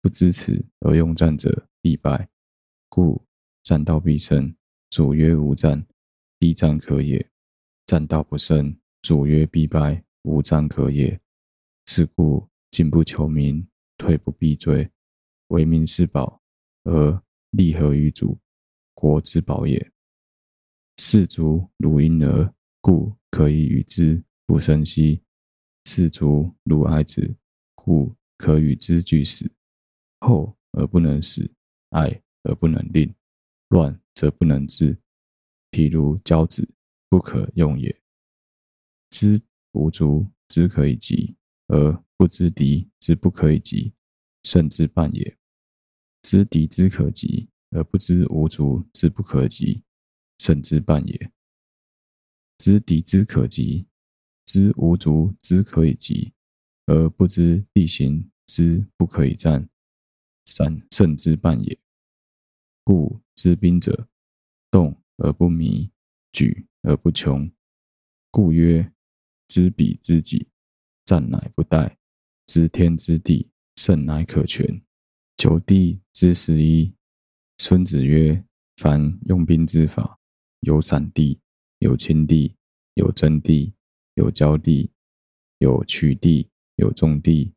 [0.00, 2.28] 不知此而用战者必败。
[2.96, 3.22] 故
[3.62, 4.56] 战道必胜，
[4.88, 5.86] 主曰无战，
[6.38, 7.22] 必战可也；
[7.84, 11.20] 战道不胜，主曰必败，无战可也。
[11.84, 13.68] 是故进不求名，
[13.98, 14.90] 退不避罪，
[15.48, 16.40] 为民是宝，
[16.84, 18.38] 而利合于主，
[18.94, 19.92] 国之宝也。
[20.96, 25.20] 士卒如婴儿，故可以与之不生息。
[25.84, 27.36] 士卒如爱子，
[27.74, 29.52] 故可与之俱死。
[30.20, 31.46] 厚而不能死，
[31.90, 33.12] 爱而不能令，
[33.68, 34.96] 乱则不能治。
[35.70, 36.66] 譬如骄子，
[37.08, 37.94] 不可用也。
[39.10, 39.40] 知
[39.72, 41.36] 吾卒之可以及，
[41.68, 43.92] 而不知敌之不可以及，
[44.44, 45.36] 胜之半也。
[46.22, 49.82] 知敌之可及，而不知吾卒之不可及，
[50.38, 51.32] 胜之半也。
[52.58, 53.86] 知敌之可及，
[54.46, 56.32] 知吾卒之可以及，
[56.86, 59.68] 而不知地形之不可以战，
[60.46, 61.78] 三胜之半也。
[62.86, 64.06] 故知兵者，
[64.70, 65.90] 动而不迷，
[66.30, 67.50] 举而不穷。
[68.30, 68.92] 故曰：
[69.48, 70.46] 知彼知己，
[71.04, 71.96] 战乃不殆；
[72.46, 74.80] 知天知地，胜乃可全。
[75.36, 76.94] 九地之十一。
[77.58, 78.40] 孙子曰：
[78.76, 80.16] 凡用兵之法，
[80.60, 81.40] 有散地。
[81.80, 82.54] 有轻地，
[82.94, 83.74] 有争地，
[84.14, 84.88] 有交地，
[85.58, 87.52] 有取地，有众地，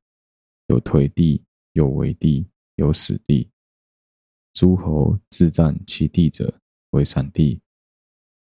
[0.70, 3.48] 有颓地，有围地，有死地。
[4.54, 6.60] 诸侯自占其地者，
[6.92, 7.60] 为散地；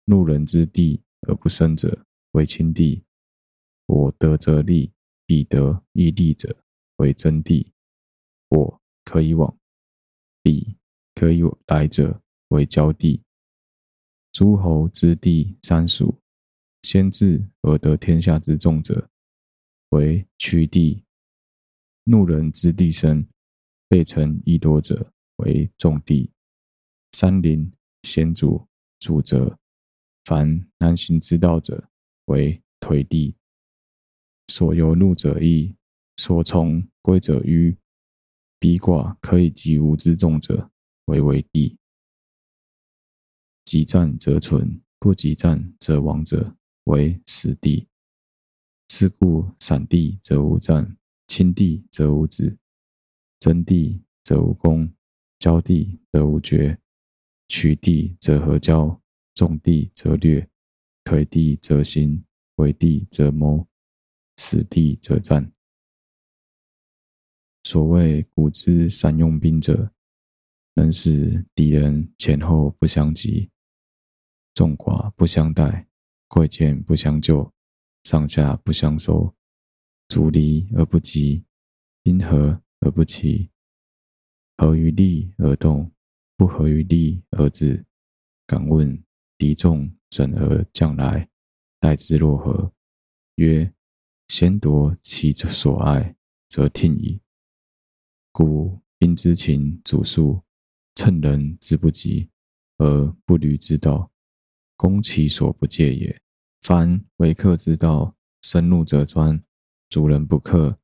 [0.06, 3.02] 怒人之地而不生者，为轻地；
[3.86, 4.91] 我得则利，
[5.26, 6.56] 彼得亦利者，
[6.98, 7.72] 为真地；
[8.50, 9.58] 我可以往，
[10.41, 10.76] 彼
[11.16, 13.22] 可以来者，为交地。
[14.32, 16.20] 诸侯之地三属，
[16.82, 19.08] 先治而得天下之众者，
[19.89, 21.04] 为曲地；
[22.04, 23.26] 怒人之地生，
[23.88, 26.32] 备城邑多者，为重地；
[27.12, 27.72] 山林
[28.04, 28.68] 险阻，
[29.00, 29.58] 阻则
[30.26, 31.90] 凡难行之道者，
[32.26, 33.36] 为颓地；
[34.48, 35.76] 所由怒者易，
[36.18, 37.76] 所从归者迂，
[38.60, 40.70] 彼寡可以及吾之众者，
[41.06, 41.78] 为危地。
[43.66, 46.56] 急战则存，不急战则亡者，
[46.86, 47.88] 为死地。
[48.90, 52.58] 是故散地则无战，轻地则无止，
[53.40, 54.94] 争地则无功，
[55.44, 56.80] 交地则无决，
[57.50, 59.02] 取地则合交，
[59.34, 60.48] 种地则掠，
[61.04, 62.24] 颓地则行，
[62.56, 63.68] 危地则谋，
[64.38, 65.52] 死地则战。
[67.66, 69.91] 所谓古之善用兵者，
[70.76, 73.50] 能使敌人前后不相及。
[74.54, 75.89] 众寡不相待，
[76.30, 77.52] 贵贱不相救，
[78.06, 79.36] 上下不相收，
[80.08, 81.44] 逐离而不击，
[82.02, 83.50] 兵合而不期，
[84.58, 85.91] 合于利而动，
[86.38, 87.86] 不合于利而治。
[88.45, 89.04] 敢问
[89.38, 91.30] 敌众怎而将来，
[91.80, 92.72] 待之若何？
[93.36, 93.74] 曰：
[94.28, 96.16] 先夺其所爱，
[96.49, 97.20] 则听矣。
[98.32, 100.41] 故兵之勤主数，
[100.95, 102.30] 乘人之不及，
[102.78, 104.12] 而不履之道。
[104.76, 106.22] 攻其所不戒也。
[106.62, 109.41] 凡为客之道，深入则专，
[109.89, 110.78] 主人不克，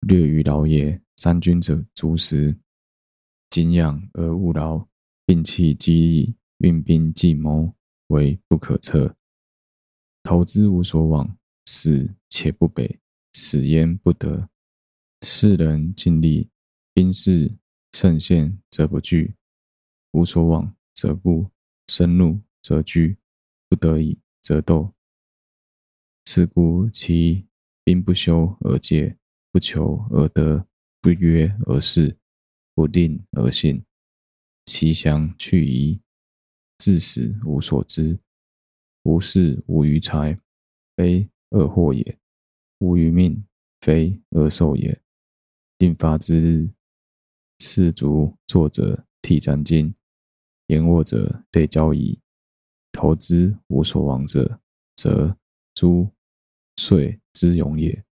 [0.00, 1.00] 略于劳也。
[1.18, 2.56] 三军者足食，
[3.50, 4.86] 景仰而勿劳，
[5.26, 7.74] 摒弃机利，运兵计谋，
[8.06, 9.16] 为不可测。
[10.22, 13.00] 投之无所往，死且不北，
[13.32, 14.48] 死焉不得。
[15.22, 16.48] 士人尽力，
[16.94, 17.58] 兵士
[17.94, 19.34] 胜陷则不惧，
[20.12, 21.50] 无所往则不，
[21.88, 22.40] 生怒。
[22.60, 23.16] 则惧，
[23.68, 24.92] 不得已则斗。
[26.26, 27.46] 是故其
[27.82, 29.16] 兵不修而戒，
[29.50, 30.67] 不求而得，
[31.00, 32.16] 不约而事，
[32.74, 33.84] 不令而信。
[34.66, 36.00] 其祥去矣，
[36.78, 38.18] 至死无所知。
[39.04, 40.38] 无事无于财，
[40.96, 42.04] 非恶祸也；
[42.78, 43.42] 无于命，
[43.80, 45.00] 非恶寿也。
[45.78, 46.70] 定发之日，
[47.60, 49.94] 士卒坐者涕沾襟，
[50.66, 52.20] 言卧者泪交矣。
[52.92, 54.60] 投之无所往者，
[54.96, 55.34] 则
[55.74, 56.10] 诛
[56.76, 58.04] 遂之勇也。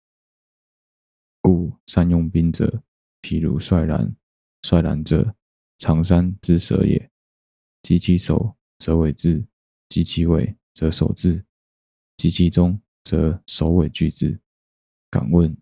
[1.47, 2.83] 故善用兵者，
[3.21, 4.13] 譬如率然。
[4.63, 5.33] 率然者，
[5.77, 7.09] 常山之舍也。
[7.81, 9.47] 击其首，则尾至；
[9.87, 11.45] 击其尾，则首至；
[12.17, 14.41] 击其中，则首尾俱至。
[15.09, 15.55] 敢问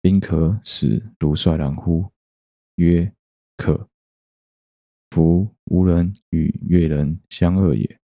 [0.00, 2.12] 兵可使如率然乎？
[2.76, 3.12] 曰：
[3.56, 3.88] 可。
[5.10, 7.98] 夫吾人与越人相恶也。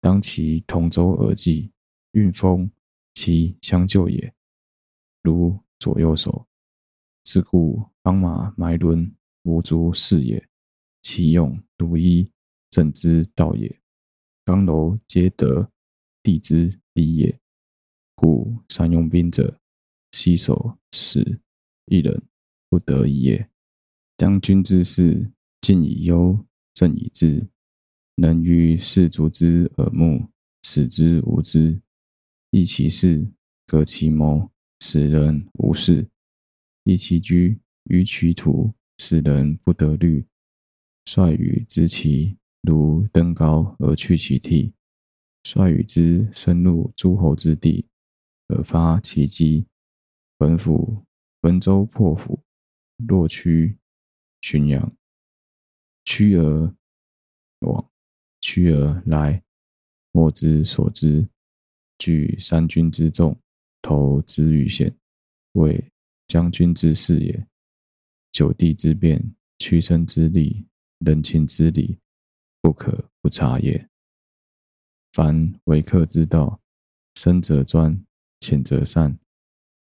[0.00, 1.72] 当其同舟而济，
[2.12, 2.70] 运风
[3.12, 4.32] 其相救也，
[5.20, 6.46] 如左右手。
[7.24, 9.12] 是故邦马埋轮，
[9.42, 10.40] 无足视也；
[11.02, 12.30] 其用独一，
[12.70, 13.80] 正之道也。
[14.44, 15.68] 刚柔皆得，
[16.22, 17.36] 地之利也。
[18.14, 19.58] 故善用兵者，
[20.12, 21.40] 携手使
[21.86, 22.22] 一人
[22.68, 23.50] 不得已也。
[24.16, 27.48] 将军之事，进以忧，正以治。
[28.14, 30.28] 能于士卒之耳目，
[30.62, 31.80] 使之无知；
[32.50, 33.32] 益其事，
[33.66, 34.48] 革其谋，
[34.84, 36.04] 使人无事；
[36.82, 40.26] 夷其居，于其土，使人不得虑。
[41.04, 44.72] 率与之期，如登高而去其替；
[45.44, 47.86] 率与之深入诸侯之地，
[48.48, 49.64] 而发其机。
[50.36, 51.04] 本府
[51.40, 52.42] 本州破釜，
[53.06, 53.78] 若屈
[54.40, 54.96] 浔阳，
[56.04, 56.74] 趋而
[57.60, 57.88] 往，
[58.40, 59.44] 趋而来，
[60.10, 61.28] 莫之所知。
[61.98, 63.40] 举三军之众，
[63.82, 64.96] 投之于险，
[65.52, 65.92] 谓
[66.28, 67.46] 将军之事也。
[68.30, 70.66] 九地之变，屈伸之力，
[71.00, 71.98] 人情之理，
[72.62, 73.86] 不可不察也。
[75.12, 76.62] 凡为客之道，
[77.16, 78.02] 深则专，
[78.40, 79.18] 浅则善。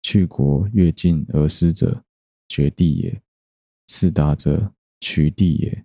[0.03, 2.05] 去国越境而失者，
[2.47, 3.23] 绝地也；
[3.87, 5.85] 四达者，取地也；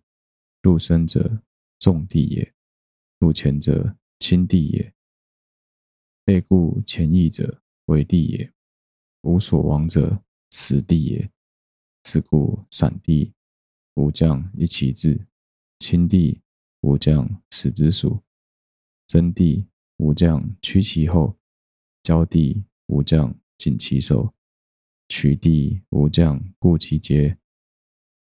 [0.61, 1.41] 入深者，
[1.79, 2.51] 重地也；
[3.19, 4.93] 入浅者，轻地也。
[6.25, 8.49] 背顾潜逸者，为地也；
[9.21, 11.29] 无所亡者，死地也。
[12.05, 13.33] 是故散地
[13.95, 15.27] 吾将一其志，
[15.79, 16.39] 轻地
[16.81, 18.23] 吾将使之属，
[19.05, 19.67] 争地
[19.97, 21.37] 吾将屈其后，
[22.03, 23.35] 交地吾将。
[23.59, 24.33] 谨其守，
[25.09, 27.37] 取地吾将固其节，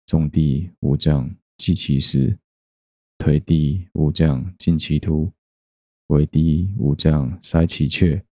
[0.07, 2.39] 重地吾将济其实，
[3.19, 5.31] 推地吾将进其途，
[6.07, 8.23] 围地吾将塞其阙，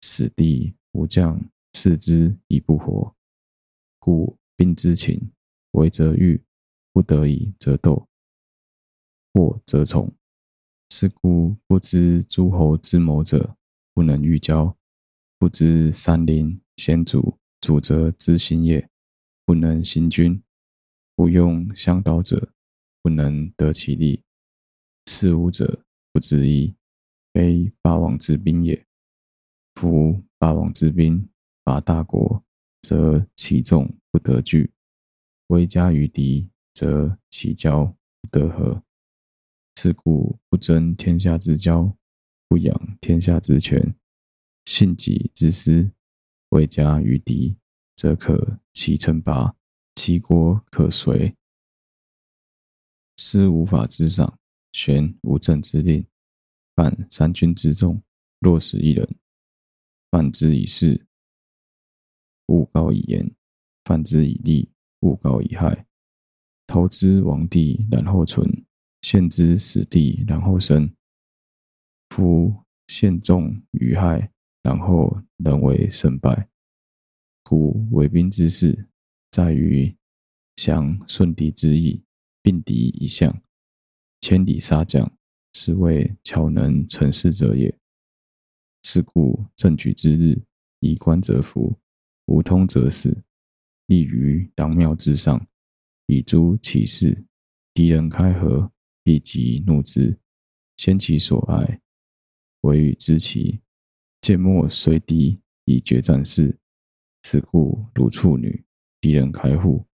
[0.00, 1.40] 死地无将
[1.74, 3.14] 视之以不活。
[3.98, 5.30] 故兵之情，
[5.72, 6.42] 围则御，
[6.92, 8.08] 不得已则斗，
[9.32, 10.12] 过则从。
[10.90, 13.56] 是故不知诸侯之谋者，
[13.92, 14.74] 不能御交。
[15.38, 18.88] 不知山林险阻，主则之行也；
[19.44, 20.42] 不能行军，
[21.14, 22.52] 不用向导者，
[23.02, 24.20] 不能得其利。
[25.06, 26.74] 事无者不知一，
[27.32, 28.87] 非霸王之兵也。
[29.78, 31.28] 夫霸王之兵
[31.62, 32.42] 伐大国，
[32.82, 34.68] 则其众不得聚；
[35.46, 37.84] 威加于敌，则其交
[38.20, 38.82] 不得合。
[39.76, 41.96] 是故不争天下之交，
[42.48, 43.94] 不仰天下之权。
[44.64, 45.88] 信己之私，
[46.48, 47.56] 威加于敌，
[47.94, 49.54] 则可齐称霸，
[49.94, 51.32] 齐国可随。
[53.16, 54.40] 师无法之赏，
[54.72, 56.04] 玄无政之令，
[56.74, 58.02] 犯三军之众，
[58.40, 59.08] 若使一人，
[60.10, 61.06] 犯之以事，
[62.46, 63.26] 勿告以言；
[63.84, 65.86] 犯之以利，勿告以害。
[66.66, 68.46] 投之亡地，然后存；
[69.02, 70.90] 陷之死地，然后生。
[72.10, 72.54] 夫
[72.86, 74.30] 陷众于害。
[74.60, 76.48] 然后人为胜败，
[77.42, 78.88] 故为兵之事，
[79.30, 79.96] 在于
[80.56, 82.02] 降顺敌之意，
[82.42, 83.40] 并敌一向，
[84.20, 85.10] 千里杀将，
[85.54, 87.74] 是谓巧能成事者也。
[88.82, 90.40] 是故正举之日，
[90.80, 91.78] 以观则服，
[92.26, 93.24] 无通则死。
[93.86, 95.46] 立于当庙之上，
[96.06, 97.24] 以诸其事。
[97.74, 98.70] 敌人开合，
[99.02, 100.18] 必急怒之，
[100.76, 101.80] 先其所爱，
[102.62, 103.60] 委与之期。
[104.20, 106.58] 缄默随敌以决战事，
[107.22, 108.64] 是故如处女，
[109.00, 109.86] 敌人开户；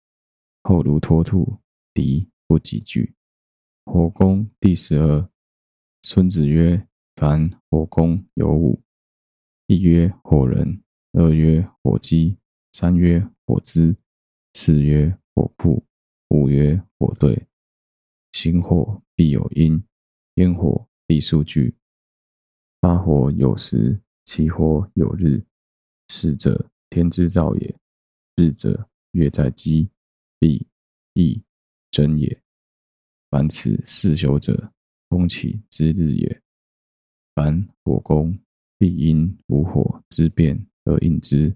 [0.63, 1.59] 后如脱兔，
[1.93, 3.15] 敌不及拒。
[3.85, 5.29] 火攻第十二。
[6.03, 8.83] 孙子曰：“凡火攻有五：
[9.67, 12.37] 一曰火人，二曰火鸡，
[12.73, 13.97] 三曰火资，
[14.55, 15.85] 四曰火库，
[16.29, 17.47] 五曰火队。
[18.33, 19.83] 行火必有因，
[20.35, 21.75] 烟火必数聚。
[22.81, 25.45] 发火有时。”起火有日，
[26.09, 27.77] 时者天之造也；
[28.37, 29.91] 日者月在积，
[30.39, 30.67] 必
[31.13, 31.45] 羿
[31.91, 32.43] 征也。
[33.31, 34.73] 凡此四修者，
[35.11, 36.43] 攻其之日也。
[37.35, 38.39] 凡火攻，
[38.79, 41.55] 必因无火之变而应之。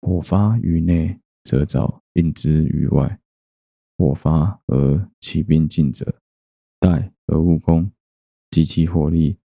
[0.00, 3.18] 火发于内，则早应之于外；
[3.98, 6.20] 火发而起兵进者，
[6.78, 7.90] 待而勿攻。
[8.50, 9.38] 及其火力，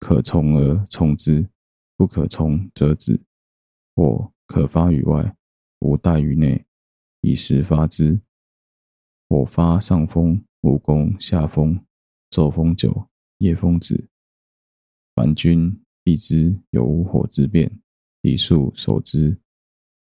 [0.00, 1.48] 可从而从之。
[1.96, 3.20] 不可从则止。
[3.94, 5.36] 火可发于外，
[5.80, 6.64] 无待于内，
[7.20, 8.20] 以时发之。
[9.28, 11.84] 火发上风，无攻下风。
[12.30, 14.08] 昼风久，夜风止。
[15.18, 17.68] 凡军必知有火之变，
[18.22, 19.36] 以速守之。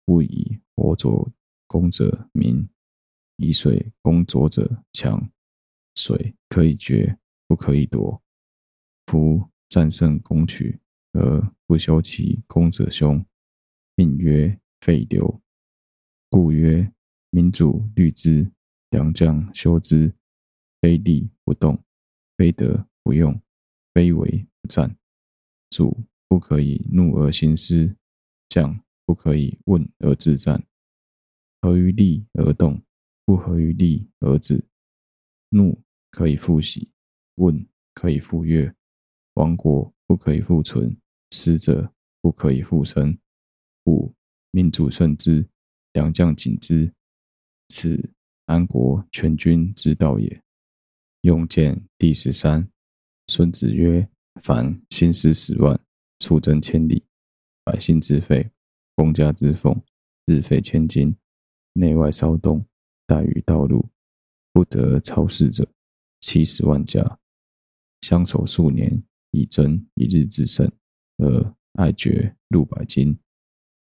[0.04, 1.32] 不以火左
[1.68, 2.68] 攻者明，
[3.36, 5.30] 以水攻左者强。
[5.94, 8.20] 水可以决，不可以夺。
[9.06, 10.76] 夫战胜攻取。
[11.12, 13.24] 而不修其攻者凶，
[13.94, 15.40] 命曰废流。
[16.28, 16.92] 故曰：
[17.30, 18.50] 民主虑之，
[18.90, 20.12] 良将修之。
[20.80, 21.80] 非利不动，
[22.36, 23.40] 非德不用，
[23.96, 24.94] 非为不战。
[25.70, 27.96] 主不可以怒而行师，
[28.46, 30.62] 将，不可以问而自战。
[31.62, 32.82] 合于利而动，
[33.24, 34.62] 不合于利而止。
[35.48, 36.90] 怒可以复喜，
[37.36, 38.70] 问可以复悦。
[39.36, 40.94] 亡国不可以复存，
[41.30, 41.90] 死者
[42.20, 43.18] 不可以复生。
[43.86, 44.14] 五
[44.50, 45.48] 命主慎之，
[45.94, 46.92] 良将谨之，
[47.68, 48.10] 此
[48.44, 50.42] 安国全军之道也。
[51.22, 52.70] 用剑第十三。
[53.28, 54.08] 孙子曰
[54.40, 55.78] ：“凡兴师十万，
[56.20, 57.04] 出征千里，
[57.64, 58.48] 百姓之费，
[58.94, 59.82] 公家之奉，
[60.26, 61.14] 日费千金，
[61.72, 62.64] 内外骚动，
[63.04, 63.84] 怠于道路，
[64.52, 65.68] 不得超视者，
[66.20, 67.18] 七十万家。
[68.02, 69.02] 相守数年，
[69.32, 70.70] 以争一日之胜，
[71.16, 73.18] 而爱绝禄百金，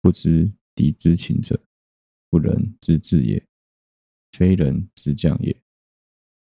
[0.01, 1.62] 不知敌之情者，
[2.30, 3.47] 不仁之至也。
[4.32, 5.55] 非人之将也，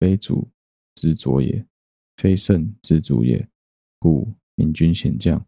[0.00, 0.50] 非主
[0.94, 1.62] 之佐也。”
[2.18, 3.48] 非圣之主也，
[4.00, 5.46] 故明君贤将，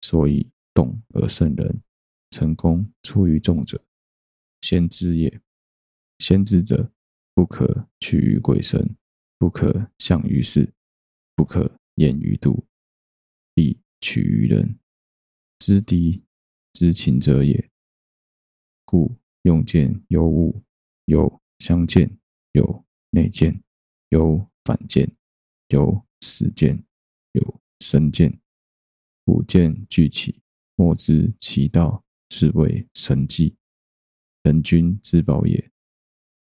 [0.00, 1.82] 所以动而胜人，
[2.30, 3.84] 成功出于众者，
[4.62, 5.40] 先知也。
[6.18, 6.90] 先知者，
[7.34, 8.96] 不可取于鬼神，
[9.36, 10.72] 不可象于事，
[11.34, 12.66] 不可言于度，
[13.52, 14.78] 必取于人，
[15.58, 16.24] 知敌
[16.72, 17.70] 知情者也。
[18.86, 20.62] 故用剑有五：
[21.04, 22.18] 有相见，
[22.52, 23.62] 有内见，
[24.08, 25.14] 有反见，
[25.68, 26.84] 有始见，
[27.32, 28.40] 有生见，
[29.24, 30.40] 五剑俱起，
[30.76, 33.56] 莫知其道，是谓神迹。
[34.44, 35.72] 人君之宝也。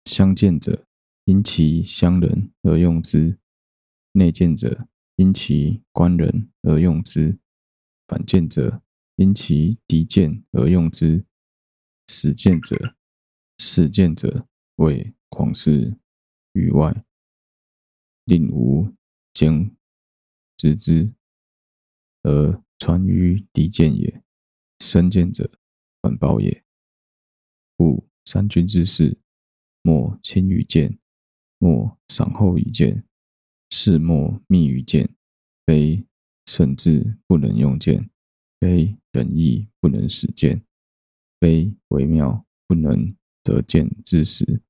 [0.05, 0.87] 相见者，
[1.25, 3.37] 因其相人而用之；
[4.13, 7.37] 内见者，因其观人而用之；
[8.07, 8.81] 反见者，
[9.17, 11.25] 因其敌见而用之；
[12.07, 12.95] 始见者，
[13.57, 14.47] 始见者
[14.77, 15.97] 谓狂士
[16.53, 17.03] 于外，
[18.23, 18.95] 令吾。
[19.39, 19.73] 见
[20.57, 21.13] 知之
[22.23, 24.21] 而传于敌见也，
[24.81, 25.49] 生见者
[26.01, 26.65] 反报也。
[27.77, 29.17] 故三军之事，
[29.81, 30.99] 莫轻于剑，
[31.57, 33.05] 莫赏厚于剑，
[33.69, 35.09] 事莫密于剑。
[35.65, 36.05] 非
[36.45, 38.09] 圣智不能用剑，
[38.59, 40.65] 非仁义不能使剑，
[41.39, 44.61] 非微妙不能得剑之时。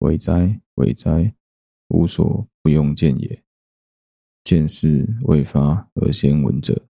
[0.00, 1.34] 为哉为哉！
[1.88, 3.45] 无所不用剑也。
[4.46, 6.86] 剑事未发而先闻者，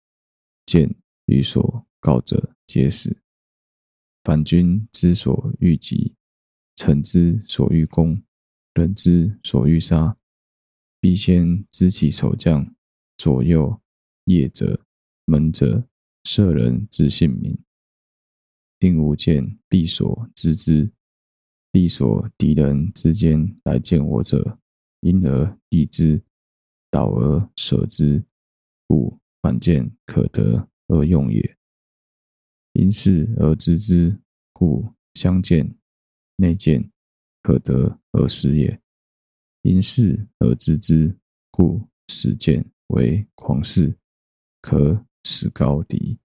[0.66, 0.90] 剑
[1.28, 3.16] 与所告者皆死。
[4.24, 6.16] 凡君之所欲急，
[6.76, 8.20] 臣之所欲攻，
[8.74, 10.18] 人之所欲杀，
[11.00, 12.74] 必先知其守将、
[13.18, 13.80] 左右、
[14.24, 14.84] 驿者、
[15.26, 15.88] 门者、
[16.24, 17.56] 舍人之姓名。
[18.80, 20.92] 定无间，必所知之，
[21.72, 24.58] 必所敌人之间来见我者，
[25.02, 26.20] 因而避之。
[26.94, 28.24] 导而舍之，
[28.86, 31.58] 故反见可得而用也。
[32.74, 34.16] 因事而知之，
[34.54, 35.76] 故相见、
[36.36, 36.88] 内见
[37.42, 38.80] 可得而使也。
[39.64, 41.18] 因事而知之，
[41.50, 43.98] 故死见为狂士，
[44.62, 46.20] 可使高敌。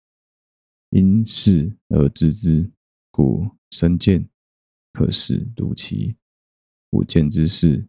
[0.90, 2.70] 因事而知之，
[3.10, 4.28] 故生见
[4.92, 6.14] 可使独奇；
[6.90, 7.88] 吾见之事，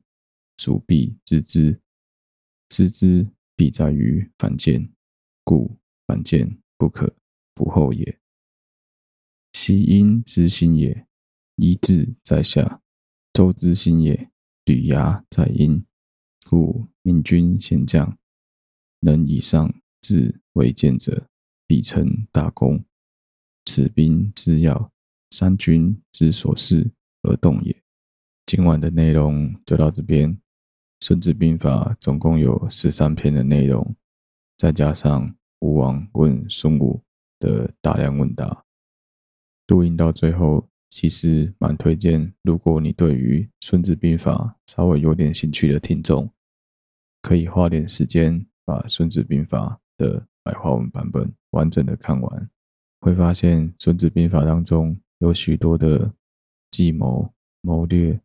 [0.55, 1.77] 主必知之。
[2.69, 4.89] 知之必在于反见，
[5.43, 7.13] 故反见不可
[7.53, 8.19] 不后也。
[9.51, 11.07] 昔因之心也，
[11.55, 12.81] 一志在下；
[13.33, 14.31] 周之心也，
[14.65, 15.83] 履牙在阴。
[16.45, 18.17] 故明君贤将，
[19.01, 21.27] 能以上智为鉴者，
[21.67, 22.85] 必成大功。
[23.65, 24.91] 此兵之要，
[25.31, 26.91] 三军之所事
[27.23, 27.83] 而动也。
[28.45, 30.33] 今晚的内容就到这边。
[31.01, 33.95] 《孙子兵法》总共有十三篇的内容，
[34.57, 37.01] 再加上吴王问孙武
[37.39, 38.65] 的大量问答，
[39.67, 42.33] 录音到最后，其实蛮推荐。
[42.43, 46.29] 如果你对于《孙子兵法》稍微有点兴趣的听众，
[47.21, 52.49] 可以花点时间把《孙子兵法》的白话文版本完整的看完，
[52.99, 56.13] 会发现《孙子兵法》当中有许多的
[56.71, 58.19] 计谋谋略，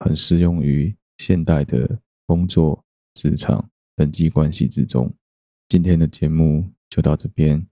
[0.00, 2.00] 很适用于现代的。
[2.28, 5.10] 工作、职场、人际关系之中，
[5.66, 7.66] 今天的节目就到这边，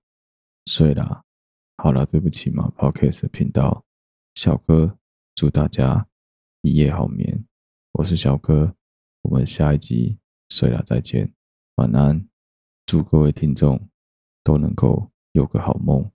[0.64, 1.22] 睡啦。
[1.76, 3.84] 好了，对不起嘛，Podcast 频道，
[4.34, 4.98] 小哥
[5.34, 6.08] 祝大家
[6.62, 7.44] 一夜好眠。
[7.92, 8.74] 我是小哥，
[9.20, 10.16] 我们下一集
[10.48, 11.30] 睡啦，再见，
[11.74, 12.26] 晚安，
[12.86, 13.90] 祝各位听众
[14.42, 16.10] 都能够有个好梦。